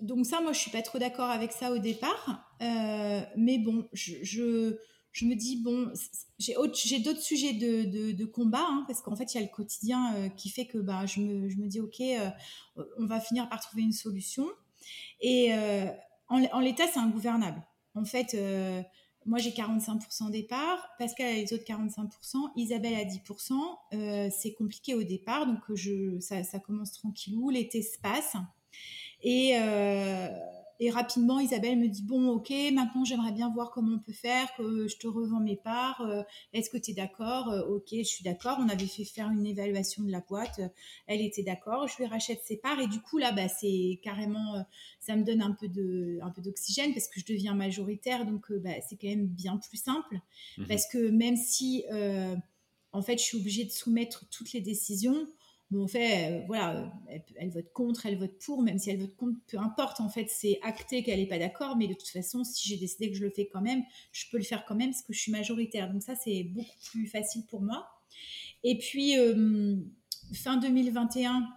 [0.00, 2.48] donc ça, moi, je suis pas trop d'accord avec ça au départ.
[2.62, 4.76] Euh, mais bon, je,
[5.12, 5.92] je me dis, bon,
[6.38, 10.14] j'ai d'autres sujets de, de, combat, hein, parce qu'en fait, il y a le quotidien
[10.16, 12.30] euh, qui fait que bah, je, me, je me dis, OK, euh,
[12.98, 14.46] on va finir par trouver une solution.
[15.20, 15.86] Et euh,
[16.28, 17.62] en, l'état, c'est ingouvernable.
[17.94, 18.34] En fait,
[19.26, 24.30] moi, j'ai 45% départ, Pascal a les autres 45%, Isabelle a 10%.
[24.30, 28.36] c'est compliqué au départ, donc je, ça, ça commence tranquillou, l'été se passe.
[29.22, 29.54] Et
[30.82, 34.52] et rapidement, Isabelle me dit Bon, ok, maintenant j'aimerais bien voir comment on peut faire,
[34.56, 36.00] que je te revends mes parts.
[36.00, 38.58] Euh, est-ce que tu es d'accord euh, Ok, je suis d'accord.
[38.60, 40.60] On avait fait faire une évaluation de la boîte.
[41.06, 41.86] Elle était d'accord.
[41.86, 42.80] Je lui rachète ses parts.
[42.80, 44.56] Et du coup, là, bah, c'est carrément.
[44.56, 44.62] Euh,
[44.98, 48.26] ça me donne un peu d'oxygène parce que je deviens majoritaire.
[48.26, 50.18] Donc, bah, c'est quand même bien plus simple.
[50.58, 51.84] Mmh parce que même si,
[52.92, 55.28] en fait, je suis obligée de soumettre toutes les décisions
[55.72, 56.92] Bon, en fait, euh, voilà,
[57.36, 60.26] elle, vote contre, elle vote pour, même si elle vote contre, peu importe, en fait,
[60.28, 63.24] c'est acté qu'elle n'est pas d'accord, mais de toute façon, si j'ai décidé que je
[63.24, 65.90] le fais quand même, je peux le faire quand même parce que je suis majoritaire.
[65.90, 67.88] Donc ça, c'est beaucoup plus facile pour moi.
[68.62, 69.76] Et puis, euh,
[70.34, 71.48] fin 2021,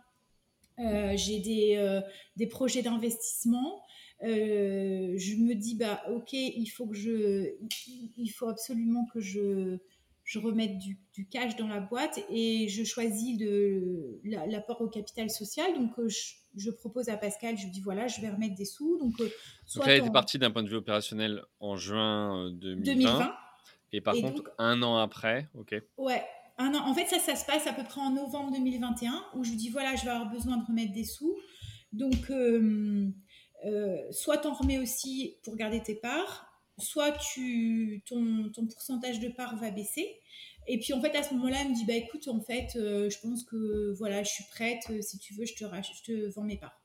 [0.79, 2.01] euh, j'ai des,
[2.37, 3.83] des, projets d'investissement.
[4.21, 7.49] je me dis, bah, ok, il faut que je,
[8.15, 9.77] il faut absolument que je
[10.25, 13.39] je remets du, cash dans la boîte et je choisis
[14.23, 15.73] l'apport au capital social.
[15.75, 16.09] Donc, euh,
[16.55, 18.97] je, propose à Pascal, je lui dis voilà, je vais remettre des sous.
[18.97, 19.29] Donc, euh,
[19.67, 23.21] soit elle était partie d'un point de vue opérationnel en juin 2020.
[23.21, 23.25] Euh,
[23.93, 25.75] et par contre, un an après, ok.
[25.97, 26.23] Ouais,
[26.57, 26.87] un an.
[26.87, 29.57] En fait, ça, ça se passe à peu près en novembre 2021 où je lui
[29.57, 31.37] dis voilà, je vais avoir besoin de remettre des sous.
[31.93, 32.31] Donc,
[34.11, 36.44] soit tu en remets aussi pour garder tes parts,
[36.77, 40.19] soit tu, ton, ton, pourcentage de part va baisser.
[40.67, 43.09] Et puis en fait à ce moment-là, elle me dit bah écoute en fait, euh,
[43.09, 44.83] je pense que voilà, je suis prête.
[44.89, 46.81] Euh, si tu veux, je te, je te vends mes parts.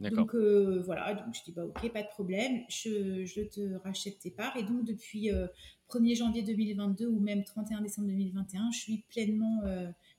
[0.00, 4.18] Donc euh, voilà, donc je dis bah ok, pas de problème, je, je, te rachète
[4.18, 4.56] tes parts.
[4.56, 5.30] Et donc depuis
[5.88, 9.62] 1er janvier 2022 ou même 31 décembre 2021, je suis pleinement,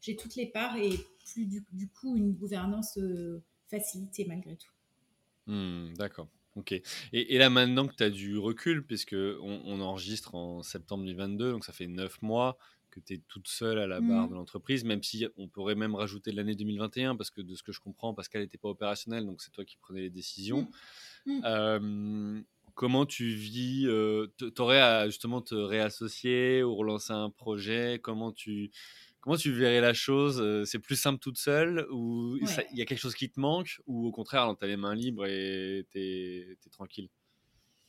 [0.02, 0.92] j'ai toutes les parts et
[1.26, 2.98] plus du, du coup une gouvernance
[3.70, 4.72] facilitée malgré tout.
[5.46, 6.30] Hmm, d'accord.
[6.56, 6.74] Ok.
[7.12, 11.66] Et, là, maintenant que tu as du recul, puisque on, enregistre en septembre 2022, donc
[11.66, 12.58] ça fait neuf mois
[12.92, 14.30] que tu es toute seule à la barre mmh.
[14.30, 17.74] de l'entreprise, même si on pourrait même rajouter l'année 2021, parce que de ce que
[17.74, 20.70] je comprends, Pascal n'était pas opérationnel, donc c'est toi qui prenais les décisions.
[21.26, 21.40] Mmh.
[21.40, 22.44] Mmh.
[22.74, 23.88] comment tu vis
[24.38, 28.00] Tu aurais à justement te réassocier ou relancer un projet?
[28.02, 28.72] Comment tu
[29.26, 32.86] Comment tu verrais la chose euh, C'est plus simple toute seule ou il y a
[32.86, 36.00] quelque chose qui te manque ou au contraire, tu as les mains libres et tu
[36.00, 37.10] es, tranquille?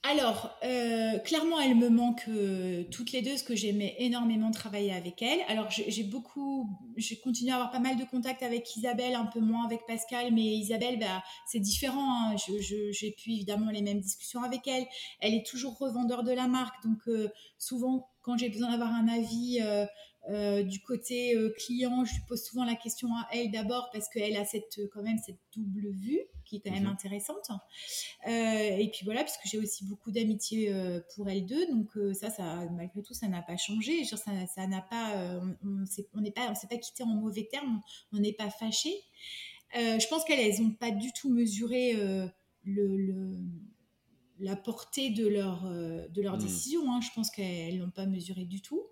[0.03, 4.95] Alors, euh, clairement, elle me manque euh, toutes les deux, parce que j'aimais énormément travailler
[4.95, 5.41] avec elle.
[5.49, 9.41] Alors, j'ai beaucoup, j'ai continué à avoir pas mal de contacts avec Isabelle, un peu
[9.41, 12.30] moins avec Pascal, mais Isabelle, bah, c'est différent.
[12.30, 12.37] Hein.
[12.39, 14.87] J'ai pu évidemment les mêmes discussions avec elle.
[15.20, 17.03] Elle est toujours revendeur de la marque, donc
[17.59, 19.61] souvent, quand j'ai besoin d'avoir un avis
[20.29, 24.09] euh, du côté euh, client, je lui pose souvent la question à elle d'abord parce
[24.09, 26.91] qu'elle a cette, quand même cette double vue qui est quand même mhm.
[26.91, 27.49] intéressante.
[28.27, 30.72] Euh, et puis voilà, puisque j'ai aussi beaucoup d'amitié
[31.14, 34.05] pour elle deux, donc ça, ça, malgré tout, ça n'a pas changé.
[34.05, 37.81] ça, n'a pas, on n'est pas, on s'est pas quitté en mauvais termes,
[38.12, 38.91] on n'est pas fâché.
[39.74, 41.95] je pense qu'elles n'ont pas du tout mesuré
[42.64, 43.39] le,
[44.39, 46.43] la portée de leur, de leur mhm.
[46.43, 46.93] décision.
[46.93, 47.01] Hein.
[47.01, 48.87] Je pense qu'elles l'ont pas mesuré du tout.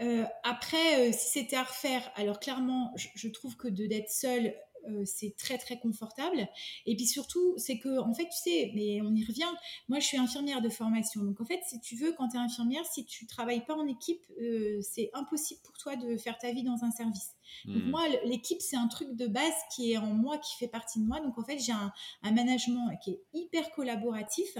[0.00, 4.54] Euh, après, euh, si c'était à refaire, alors clairement, je, trouve que de d'être seule,
[4.88, 6.48] euh, c'est très très confortable.
[6.86, 9.50] Et puis surtout, c'est que en fait, tu sais, mais on y revient.
[9.88, 12.40] Moi, je suis infirmière de formation, donc en fait, si tu veux, quand tu es
[12.40, 16.52] infirmière, si tu travailles pas en équipe, euh, c'est impossible pour toi de faire ta
[16.52, 17.32] vie dans un service.
[17.66, 17.90] Donc hmm.
[17.90, 21.04] moi, l'équipe, c'est un truc de base qui est en moi, qui fait partie de
[21.04, 21.20] moi.
[21.20, 24.56] Donc en fait, j'ai un, un, management qui est hyper collaboratif,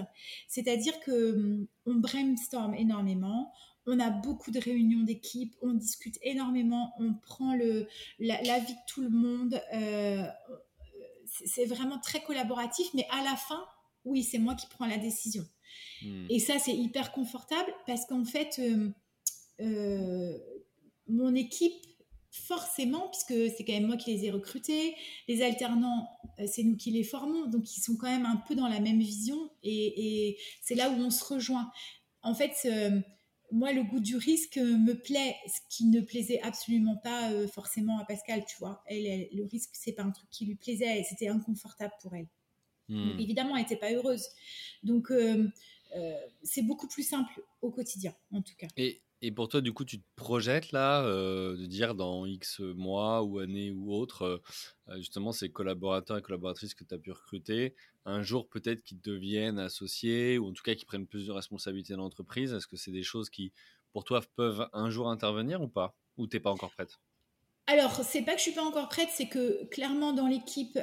[0.47, 3.53] c'est-à-dire que hum, on brainstorm énormément,
[3.87, 8.78] on a beaucoup de réunions d'équipe, on discute énormément, on prend le, la, vie de
[8.87, 9.61] tout le monde.
[9.74, 10.24] Euh,
[11.26, 13.64] c'est vraiment très collaboratif, mais à la fin,
[14.05, 15.45] oui, c'est moi qui prends la décision.
[16.03, 16.26] Hmm.
[16.30, 18.91] Et ça, c'est hyper confortable parce qu'en fait, euh,
[19.61, 20.39] euh,
[21.09, 21.74] mon équipe,
[22.30, 24.95] forcément, puisque c'est quand même moi qui les ai recrutés,
[25.28, 26.09] les alternants,
[26.47, 29.01] c'est nous qui les formons, donc ils sont quand même un peu dans la même
[29.01, 31.70] vision et, et c'est là où on se rejoint.
[32.22, 32.53] En fait,
[33.53, 37.98] moi, le goût du risque me plaît, ce qui ne plaisait absolument pas euh, forcément
[37.98, 38.82] à Pascal, tu vois.
[38.86, 42.26] Elle, le risque, c'est pas un truc qui lui plaisait, c'était inconfortable pour elle.
[42.88, 43.18] Hmm.
[43.18, 44.26] évidemment, elle n'était pas heureuse.
[44.82, 45.48] Donc, euh,
[45.96, 48.68] euh, c'est beaucoup plus simple au quotidien, en tout cas.
[48.76, 53.23] Et, et pour toi, du coup, tu te projettes là, de dire dans X mois
[53.23, 54.43] ou années ou autres,
[54.97, 59.59] justement, ces collaborateurs et collaboratrices que tu as pu recruter, un jour peut-être qu'ils deviennent
[59.59, 62.91] associés ou en tout cas qu'ils prennent plus de responsabilités dans l'entreprise Est-ce que c'est
[62.91, 63.53] des choses qui,
[63.93, 65.97] pour toi, peuvent un jour intervenir ou pas?
[66.16, 66.99] Ou t'es pas encore prête?
[67.68, 70.77] Alors, c'est pas que je suis pas encore prête, c'est que clairement dans l'équipe,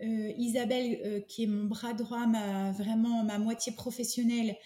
[0.00, 4.56] Isabelle, qui est mon bras droit, ma, vraiment ma moitié professionnelle,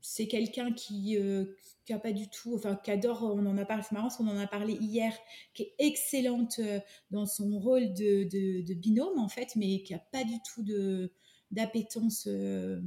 [0.00, 1.44] c'est quelqu'un qui, euh,
[1.84, 4.16] qui a pas du tout, enfin, qui adore, on en a parlé, c'est marrant parce
[4.16, 5.12] qu'on en a parlé hier,
[5.54, 6.80] qui est excellente euh,
[7.10, 11.12] dans son rôle de, binôme, en fait, mais qui a pas du tout de,
[11.50, 12.80] d'appétence euh,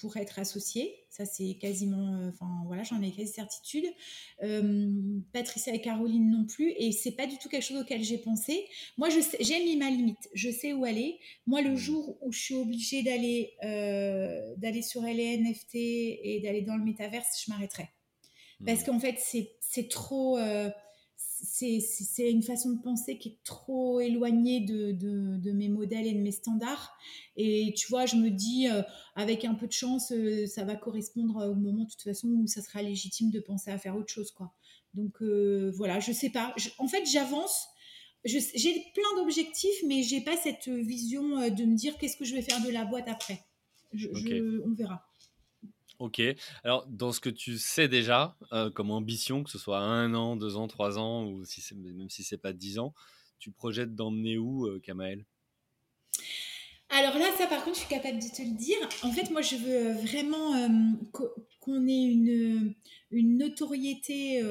[0.00, 1.04] pour être associé.
[1.10, 3.84] Ça, c'est quasiment, euh, enfin voilà, j'en ai quasi certitude.
[4.42, 4.90] Euh,
[5.32, 6.72] Patricia et Caroline non plus.
[6.78, 8.66] Et c'est pas du tout quelque chose auquel j'ai pensé.
[8.98, 10.28] Moi, j'ai mis ma limite.
[10.34, 11.18] Je sais où aller.
[11.46, 11.76] Moi, le mmh.
[11.76, 16.84] jour où je suis obligée d'aller euh, d'aller sur les NFT et d'aller dans le
[16.84, 17.88] métaverse, je m'arrêterai.
[18.64, 18.84] Parce mmh.
[18.84, 20.38] qu'en fait, c'est trop
[21.42, 26.20] c'est une façon de penser qui est trop éloignée de, de, mes modèles et de
[26.20, 26.96] mes standards.
[27.36, 28.82] Et tu vois, je me dis, euh,
[29.14, 32.46] avec un peu de chance, euh, ça va correspondre au moment, de toute façon, où
[32.46, 34.30] ça sera légitime de penser à faire autre chose.
[34.30, 34.52] quoi.
[34.94, 36.54] Donc euh, voilà, je sais pas.
[36.78, 37.68] en fait, j'avance.
[38.24, 42.42] J'ai plein d'objectifs, mais j'ai pas cette vision de me dire qu'est-ce que je vais
[42.42, 43.44] faire de la boîte après.
[43.94, 45.05] on verra.
[45.98, 46.20] Ok.
[46.64, 50.36] Alors, dans ce que tu sais déjà euh, comme ambition, que ce soit un an,
[50.36, 51.44] deux ans, trois ans, ou
[51.74, 52.94] même si c'est pas dix ans,
[53.38, 54.80] tu projettes d'emmener où, euh,
[56.88, 58.76] alors là, ça par contre, je suis capable de te le dire.
[59.02, 60.68] En fait, moi, je veux vraiment euh,
[61.66, 62.74] qu'on ait une,
[63.12, 64.42] notoriété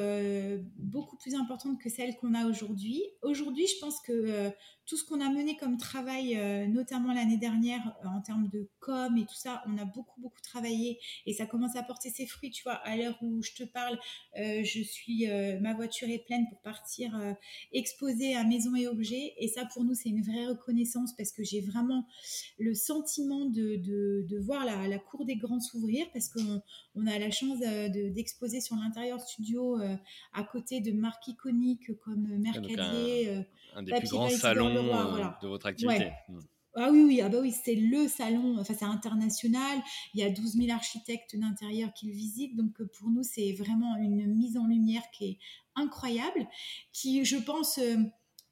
[0.78, 3.02] beaucoup plus importante que celle qu'on a aujourd'hui.
[3.22, 4.52] Aujourd'hui, je pense que
[4.86, 8.70] tout ce qu'on a mené comme travail, euh, notamment l'année dernière, euh, en termes de
[8.80, 12.28] com et tout ça, on a beaucoup, beaucoup travaillé et ça commence à porter ses
[12.28, 12.52] fruits.
[12.52, 13.98] Tu vois, à l'heure où je te parle,
[14.38, 15.28] euh, je suis,
[15.62, 17.20] ma voiture est pleine pour partir
[17.72, 19.34] exposer à maison et objets.
[19.38, 22.06] Et ça, pour nous, c'est une vraie reconnaissance parce que j'ai vraiment
[22.60, 27.20] le sentiment de, de, voir la, la, cour des grands s'ouvrir parce qu'on on a
[27.20, 29.78] la chance d'exposer sur l'intérieur studio
[30.34, 33.46] à côté de marques iconiques comme Mercadier
[33.76, 36.12] un des plus grands salons euh, de votre activité.
[36.30, 36.40] Hmm.
[36.78, 39.80] Ah oui, oui, ah bah oui c'est le salon, enfin c'est international,
[40.14, 43.54] il y a 12 000 architectes d'intérieur qui le visitent, donc euh, pour nous c'est
[43.54, 45.38] vraiment une mise en lumière qui est
[45.76, 46.46] incroyable,
[46.92, 47.96] qui je pense euh,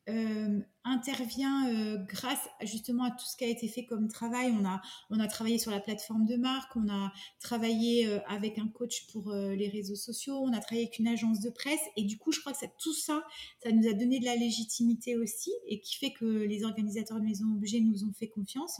[0.07, 4.53] euh, intervient euh, grâce justement à tout ce qui a été fait comme travail.
[4.59, 8.57] On a, on a travaillé sur la plateforme de marque, on a travaillé euh, avec
[8.59, 11.81] un coach pour les réseaux sociaux, on a travaillé avec une agence de presse.
[11.97, 13.23] Et du coup, je crois que tout ça,
[13.63, 17.25] ça nous a donné de la légitimité aussi et qui fait que les organisateurs de
[17.25, 18.79] Maison Objet nous ont fait confiance.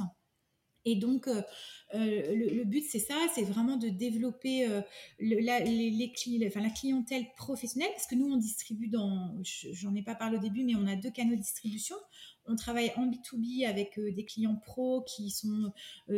[0.85, 1.41] Et donc, euh,
[1.93, 4.81] euh, le, but, c'est ça, c'est vraiment de développer euh,
[5.19, 5.61] la,
[6.69, 10.75] clientèle professionnelle, parce que nous, on distribue dans, j'en ai pas parlé au début, mais
[10.75, 11.95] on a deux canaux de distribution.
[12.45, 15.71] On travaille en B2B avec des clients pros qui sont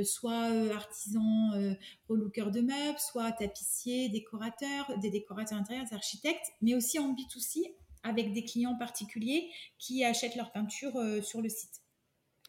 [0.04, 1.78] soit artisans,
[2.10, 7.76] relookers de meubles, soit tapissiers, décorateurs, des décorateurs intérieurs, des architectes, mais aussi en B2C
[8.02, 10.94] avec des clients particuliers qui achètent leur peinture
[11.24, 11.84] sur le site.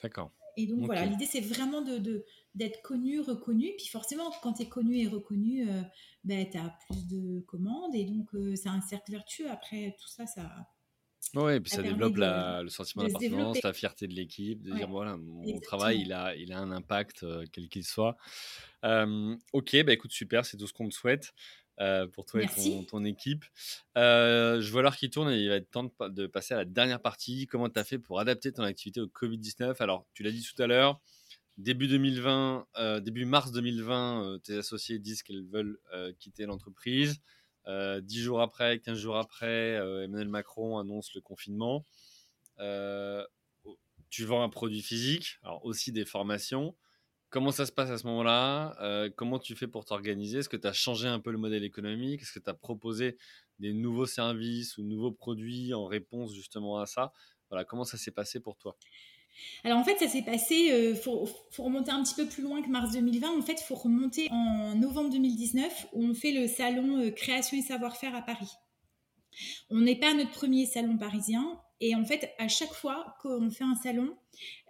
[0.02, 0.30] D'accord.
[0.56, 3.72] Et donc voilà, l'idée c'est vraiment de, d'être connu, reconnu.
[3.76, 5.82] Puis forcément, quand tu es connu et reconnu, euh,
[6.24, 7.94] ben, tu as plus de commandes.
[7.94, 9.50] Et donc euh, c'est un cercle vertueux.
[9.50, 10.50] Après, tout ça, ça.
[11.34, 15.16] Oui, et puis ça développe le sentiment d'appartenance, la fierté de l'équipe, de dire voilà,
[15.16, 18.16] mon travail, il a, il a un impact, euh, quel qu'il soit.
[18.82, 21.34] ok, bah écoute, super, c'est tout ce qu'on te souhaite.
[22.12, 23.44] Pour toi et ton, équipe.
[23.94, 27.00] je vois l'heure qui tourne et il va être temps de, passer à la dernière
[27.00, 27.46] partie.
[27.46, 30.60] Comment tu as fait pour adapter ton activité au Covid-19 Alors, tu l'as dit tout
[30.62, 31.00] à l'heure,
[31.58, 32.66] début 2020,
[33.02, 35.78] début mars 2020, tes associés disent qu'ils veulent
[36.18, 37.20] quitter l'entreprise.
[37.66, 39.74] Dix jours après, 15 jours après,
[40.04, 41.84] Emmanuel Macron annonce le confinement.
[44.08, 46.74] tu vends un produit physique, alors aussi des formations.
[47.28, 48.76] Comment ça se passe à ce moment-là?
[48.80, 50.38] Euh, Comment tu fais pour t'organiser?
[50.38, 52.22] Est-ce que tu as changé un peu le modèle économique?
[52.22, 53.16] Est-ce que tu as proposé
[53.58, 57.12] des nouveaux services ou nouveaux produits en réponse justement à ça?
[57.50, 58.76] Voilà, comment ça s'est passé pour toi?
[59.64, 62.62] Alors en fait, ça s'est passé, il euh, faut, remonter un petit peu plus loin
[62.62, 63.38] que mars 2020.
[63.38, 67.58] En fait, il faut remonter en novembre 2019 où on fait le salon euh, Création
[67.58, 68.50] et Savoir-faire à Paris.
[69.68, 71.60] On n'est pas notre premier salon parisien.
[71.80, 74.16] Et en fait, à chaque fois qu'on fait un salon,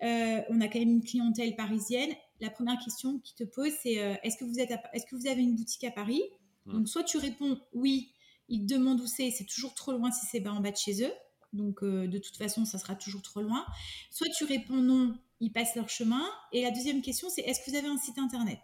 [0.00, 4.14] on a quand même une clientèle parisienne la première question qui te pose, c'est euh,
[4.22, 6.22] est-ce que, vous êtes est-ce que vous avez une boutique à Paris?
[6.66, 6.72] Hmm.
[6.72, 8.12] Donc, soit tu réponds oui,
[8.48, 11.04] ils te demandent où c'est, c'est toujours trop loin si c'est en bas de chez
[11.04, 11.12] eux.
[11.52, 13.64] Donc, euh, de toute façon, ça sera toujours trop loin.
[14.10, 16.24] Soit tu réponds non, ils passent leur chemin.
[16.52, 18.60] Et la deuxième question, c'est est-ce que vous avez un site internet?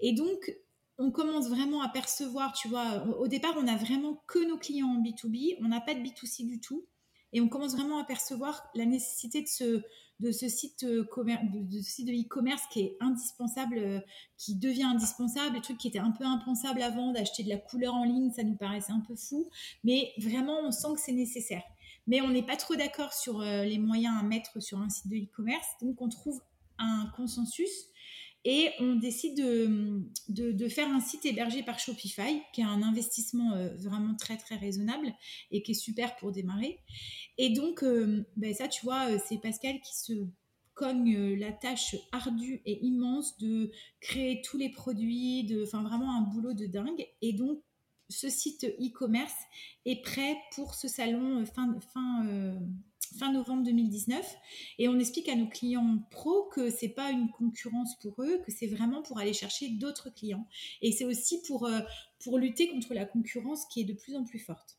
[0.00, 0.54] Et donc,
[0.98, 4.88] on commence vraiment à percevoir, tu vois, au départ, on n'a vraiment que nos clients
[4.88, 6.86] en B2B, on n'a pas de B2C du tout.
[7.32, 12.62] Et on commence vraiment à percevoir la nécessité de ce, site euh, de, de e-commerce
[12.70, 14.00] qui est indispensable, euh,
[14.36, 17.94] qui devient indispensable, le truc qui était un peu impensable avant d'acheter de la couleur
[17.94, 19.48] en ligne, ça nous paraissait un peu fou,
[19.82, 21.62] mais vraiment on sent que c'est nécessaire.
[22.06, 25.08] Mais on n'est pas trop d'accord sur euh, les moyens à mettre sur un site
[25.08, 26.40] de e-commerce, donc on trouve
[26.78, 27.86] un consensus
[28.44, 34.14] et on décide de, faire un site hébergé par Shopify, qui est un investissement vraiment
[34.16, 35.12] très très raisonnable
[35.50, 36.80] et qui est super pour démarrer.
[37.38, 40.12] Et donc, euh, ben ça, tu vois, euh, c'est Pascal qui se
[40.74, 43.70] cogne euh, la tâche ardue et immense de
[44.00, 47.06] créer tous les produits, de, enfin vraiment un boulot de dingue.
[47.20, 47.62] Et donc,
[48.08, 49.34] ce site e-commerce
[49.86, 52.58] est prêt pour ce salon fin, fin,
[53.12, 54.36] fin novembre 2019.
[54.78, 58.52] Et on explique à nos clients pro que c'est pas une concurrence pour eux, que
[58.52, 60.46] c'est vraiment pour aller chercher d'autres clients.
[60.80, 61.68] Et c'est aussi pour,
[62.20, 64.78] pour lutter contre la concurrence qui est de plus en plus forte.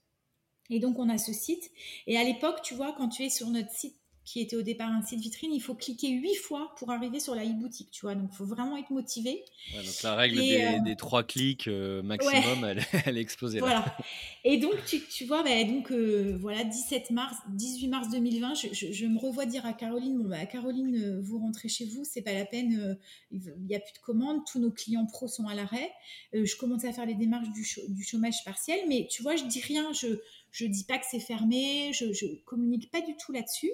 [0.69, 1.71] Et donc, on a ce site.
[2.07, 3.95] Et à l'époque, tu vois, quand tu es sur notre site
[4.26, 7.36] qui était au départ un site vitrine, il faut cliquer huit fois pour arriver sur
[7.36, 8.15] la e-boutique, tu vois.
[8.15, 9.43] Donc, il faut vraiment être motivé.
[9.74, 13.59] donc, la règle euh, des, trois clics euh, maximum, elle, elle, est explosée.
[13.59, 13.97] Voilà.
[14.45, 19.05] Et donc, tu, tu vois, bah, donc, euh, voilà, 17 mars, 18 mars 2020, je,
[19.05, 22.45] me revois dire à Caroline, bon, bah, Caroline, vous rentrez chez vous, c'est pas la
[22.45, 22.97] peine,
[23.32, 25.91] il n'y a plus de commandes, tous nos clients pros sont à l'arrêt.
[26.34, 29.61] je commence à faire les démarches du, du, chômage partiel, mais tu vois, je dis
[29.61, 30.19] rien, je
[30.53, 33.71] je dis pas que c'est fermé, je, ne communique pas du tout là-dessus.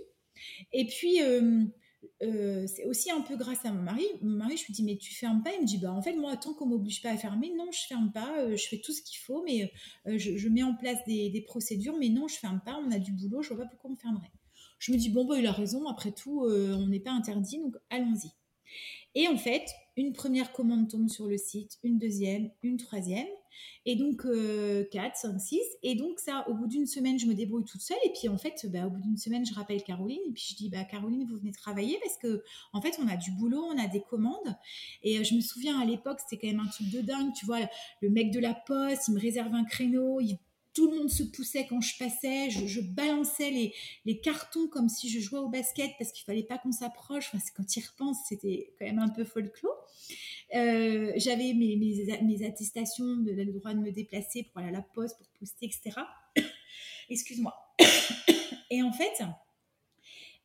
[0.74, 1.64] Et puis, euh,
[2.24, 4.06] euh, c'est aussi un peu grâce à mon mari.
[4.22, 5.52] Mon mari, je lui dis, mais tu fermes pas?
[5.56, 7.88] Il me dit, bah en fait, moi, tant qu'on m'oblige pas à fermer, non, je
[7.88, 9.72] ferme pas, euh, je fais tout ce qu'il faut, mais
[10.06, 13.42] je, mets en place des, procédures, mais non, je ferme pas, on a du boulot,
[13.42, 14.32] je vois pas pourquoi on fermerait.
[14.80, 17.76] Je me dis, bon, bah, il a raison, après tout, on n'est pas interdit, donc
[17.90, 18.32] allons-y.
[19.20, 19.66] Et en fait,
[19.98, 23.28] une première commande tombe sur le site, une deuxième, une troisième.
[23.86, 25.60] Et donc, 4, 5, 6.
[25.84, 27.98] Et donc, ça, au bout d'une semaine, je me débrouille toute seule.
[28.06, 30.22] Et puis, en fait, bah, au bout d'une semaine, je rappelle Caroline.
[30.26, 32.42] Et puis, je dis, bah, Caroline, vous venez travailler parce que,
[32.72, 34.56] en fait, on a du boulot, on a des commandes.
[35.04, 37.34] Et euh, je me souviens, à l'époque, c'était quand même un truc de dingue.
[37.34, 37.60] Tu vois,
[38.02, 40.22] le mec de la poste, il me réserve un créneau,
[40.80, 43.74] tout le monde se poussait quand je passais, je, balançais
[44.06, 47.32] les, cartons comme si je jouais au basket parce qu'il fallait pas qu'on s'approche.
[47.34, 49.76] Enfin, quand il repense, c'était quand même un peu folklore.
[50.56, 55.28] Euh, j'avais mes, attestations de, droit de me déplacer pour aller à la poste, pour
[55.38, 56.00] poster, etc.
[57.10, 57.54] Excuse-moi.
[58.72, 59.22] Et en fait,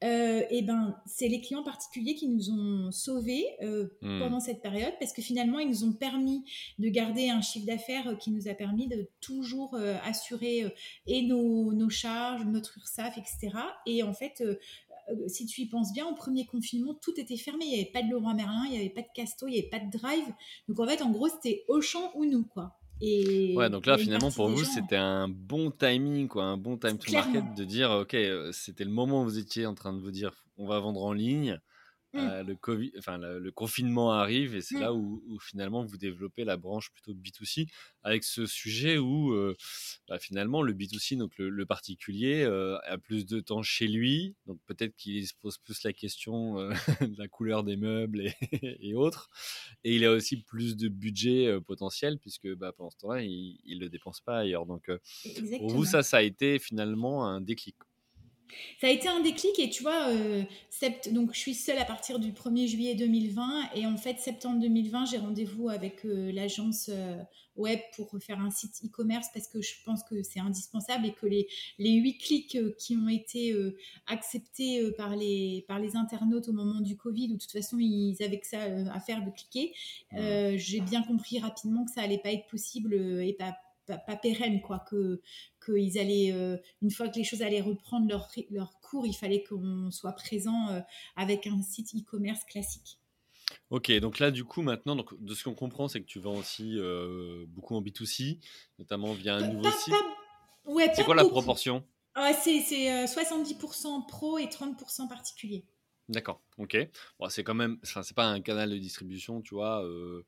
[0.05, 4.21] euh, et ben, c'est les clients particuliers qui nous ont sauvés euh, hmm.
[4.21, 6.45] pendant cette période parce que finalement, ils nous ont permis
[6.79, 10.73] de garder un chiffre d'affaires qui nous a permis de toujours assurer
[11.07, 13.57] et nos, nos, charges, notre URSAF, etc.
[13.87, 14.43] Et en fait,
[15.27, 17.65] si tu y penses bien, au premier confinement, tout était fermé.
[17.65, 19.59] Il n'y avait pas de Leroy Merlin, il n'y avait pas de Casto, il n'y
[19.59, 20.27] avait pas de Drive.
[20.69, 22.79] Donc en fait, en gros, c'était Auchan ou nous, quoi.
[23.01, 26.99] Et ouais, donc là, finalement, pour vous, c'était un bon timing, quoi, un bon time
[26.99, 30.01] to market de dire, ok, euh, c'était le moment où vous étiez en train de
[30.01, 31.61] vous dire, on va vendre en ligne.
[32.15, 32.19] Mmh.
[32.19, 34.81] Euh, le, COVID, enfin, le, confinement arrive et c'est mmh.
[34.81, 37.69] là où, finalement vous développez la branche plutôt B2C
[38.05, 39.57] avec ce sujet où euh,
[40.09, 44.61] bah, finalement le B2C, donc le, particulier, euh, a plus de temps chez lui, donc
[44.67, 46.55] peut-être qu'il se pose plus la question
[47.01, 48.31] de la couleur des meubles
[48.63, 49.29] et, autres,
[49.83, 53.81] et il a aussi plus de budget potentiel puisque bah, pendant ce temps-là, il ne
[53.81, 54.67] le dépense pas ailleurs.
[54.67, 54.89] Donc
[55.59, 57.75] pour vous, ça, ça a été finalement un déclic.
[58.81, 60.43] Ça a été un déclic et tu vois, euh,
[61.13, 65.07] donc je suis seule à partir du 1er juillet 2020 et en fait septembre 2020
[65.07, 67.17] j'ai rendez-vous avec euh, l'agence euh,
[67.57, 71.27] web pour faire un site e-commerce parce que je pense que c'est indispensable et que
[71.27, 71.47] les,
[71.79, 73.55] les 8 clics qui ont été
[74.09, 78.17] acceptés par, les, par les internautes au moment du Covid où de toute façon ils
[78.23, 79.73] avaient que ça à faire de cliquer,
[80.59, 82.93] j'ai bien compris rapidement que ça allait pas être possible
[83.23, 83.55] et pas
[83.87, 85.21] pas, pérenne, quoi, que
[85.65, 89.43] qu'ils allaient, euh, une fois que les choses allaient reprendre leur, leur cours, il fallait
[89.43, 90.81] qu'on soit présent euh,
[91.17, 92.99] avec un site e-commerce classique.
[93.71, 96.37] Ok, donc là, du coup, maintenant, donc, de ce qu'on comprend, c'est que tu vends
[96.37, 98.39] aussi euh, beaucoup en B2C,
[98.79, 99.95] notamment via un nouveau site.
[100.65, 101.85] Ouais, c'est quoi la proportion?
[102.15, 105.65] Ah, C'est 70% pro et 30% particulier.
[106.09, 106.77] D'accord, ok.
[107.19, 110.23] Bon, c'est quand même, c'est pas un canal de distribution, tu vois, euh,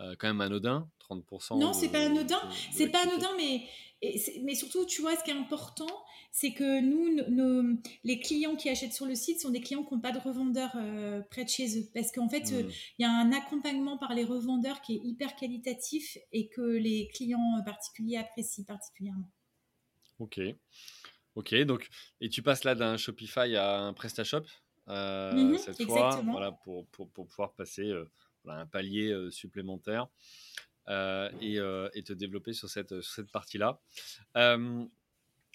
[0.00, 1.58] euh, quand même anodin, 30%.
[1.58, 2.40] Non, c'est pas anodin.
[2.70, 3.66] C'est pas anodin, mais,
[4.42, 5.88] mais surtout, tu vois, ce qui est important,
[6.32, 9.94] c'est que nous, nos, les clients qui achètent sur le site sont des clients qui
[9.94, 11.88] n'ont pas de revendeur euh, près de chez eux.
[11.94, 12.70] Parce qu'en fait, mmh.
[12.98, 17.08] il y a un accompagnement par les revendeurs qui est hyper qualitatif et que les
[17.14, 19.30] clients particuliers apprécient particulièrement.
[20.18, 20.40] Ok.
[21.34, 21.88] Ok, donc,
[22.20, 24.44] et tu passes là d'un Shopify à un PrestaShop?
[24.88, 28.10] Euh, mmh cette fois, voilà, pour, pour, pour, pouvoir passer euh,
[28.46, 30.08] un palier euh, supplémentaire
[30.88, 31.58] et,
[31.94, 33.80] et, te développer sur cette, sur cette partie-là.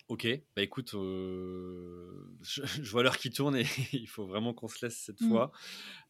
[0.10, 4.96] Ok, bah écoute, je, vois l'heure qui tourne et il faut vraiment qu'on se laisse
[4.96, 5.30] cette mmh.
[5.30, 5.52] fois.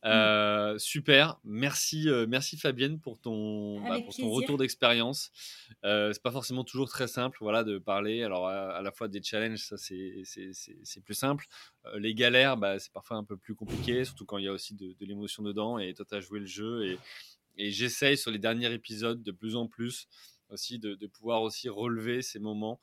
[0.03, 0.77] Mmh.
[0.77, 5.31] super, merci, merci Fabienne pour ton, bah, pour ton retour d'expérience.
[5.81, 8.21] c'est pas forcément toujours très simple, voilà, de parler.
[8.21, 11.47] Alors à, la fois des challenges, ça c'est plus simple.
[11.95, 14.75] les galères, bah, c'est parfois un peu plus compliqué, surtout quand il y a aussi
[14.75, 15.79] de, l'émotion dedans.
[15.79, 16.99] Et toi, tu as joué le jeu et,
[17.57, 20.07] et j'essaye sur les derniers épisodes de plus en plus
[20.49, 22.79] aussi de, de pouvoir aussi relever ces moments.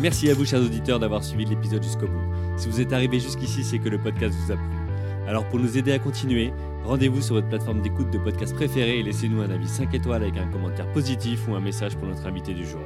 [0.00, 2.24] Merci à vous, chers auditeurs, d'avoir suivi l'épisode jusqu'au bout.
[2.56, 4.64] Si vous êtes arrivé jusqu'ici, c'est que le podcast vous a plu.
[5.28, 9.02] Alors pour nous aider à continuer, rendez-vous sur votre plateforme d'écoute de podcast préférée et
[9.02, 12.54] laissez-nous un avis 5 étoiles avec un commentaire positif ou un message pour notre invité
[12.54, 12.80] du jour.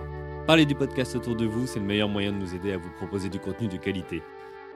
[0.47, 2.91] Parlez du podcast autour de vous, c'est le meilleur moyen de nous aider à vous
[2.99, 4.21] proposer du contenu de qualité.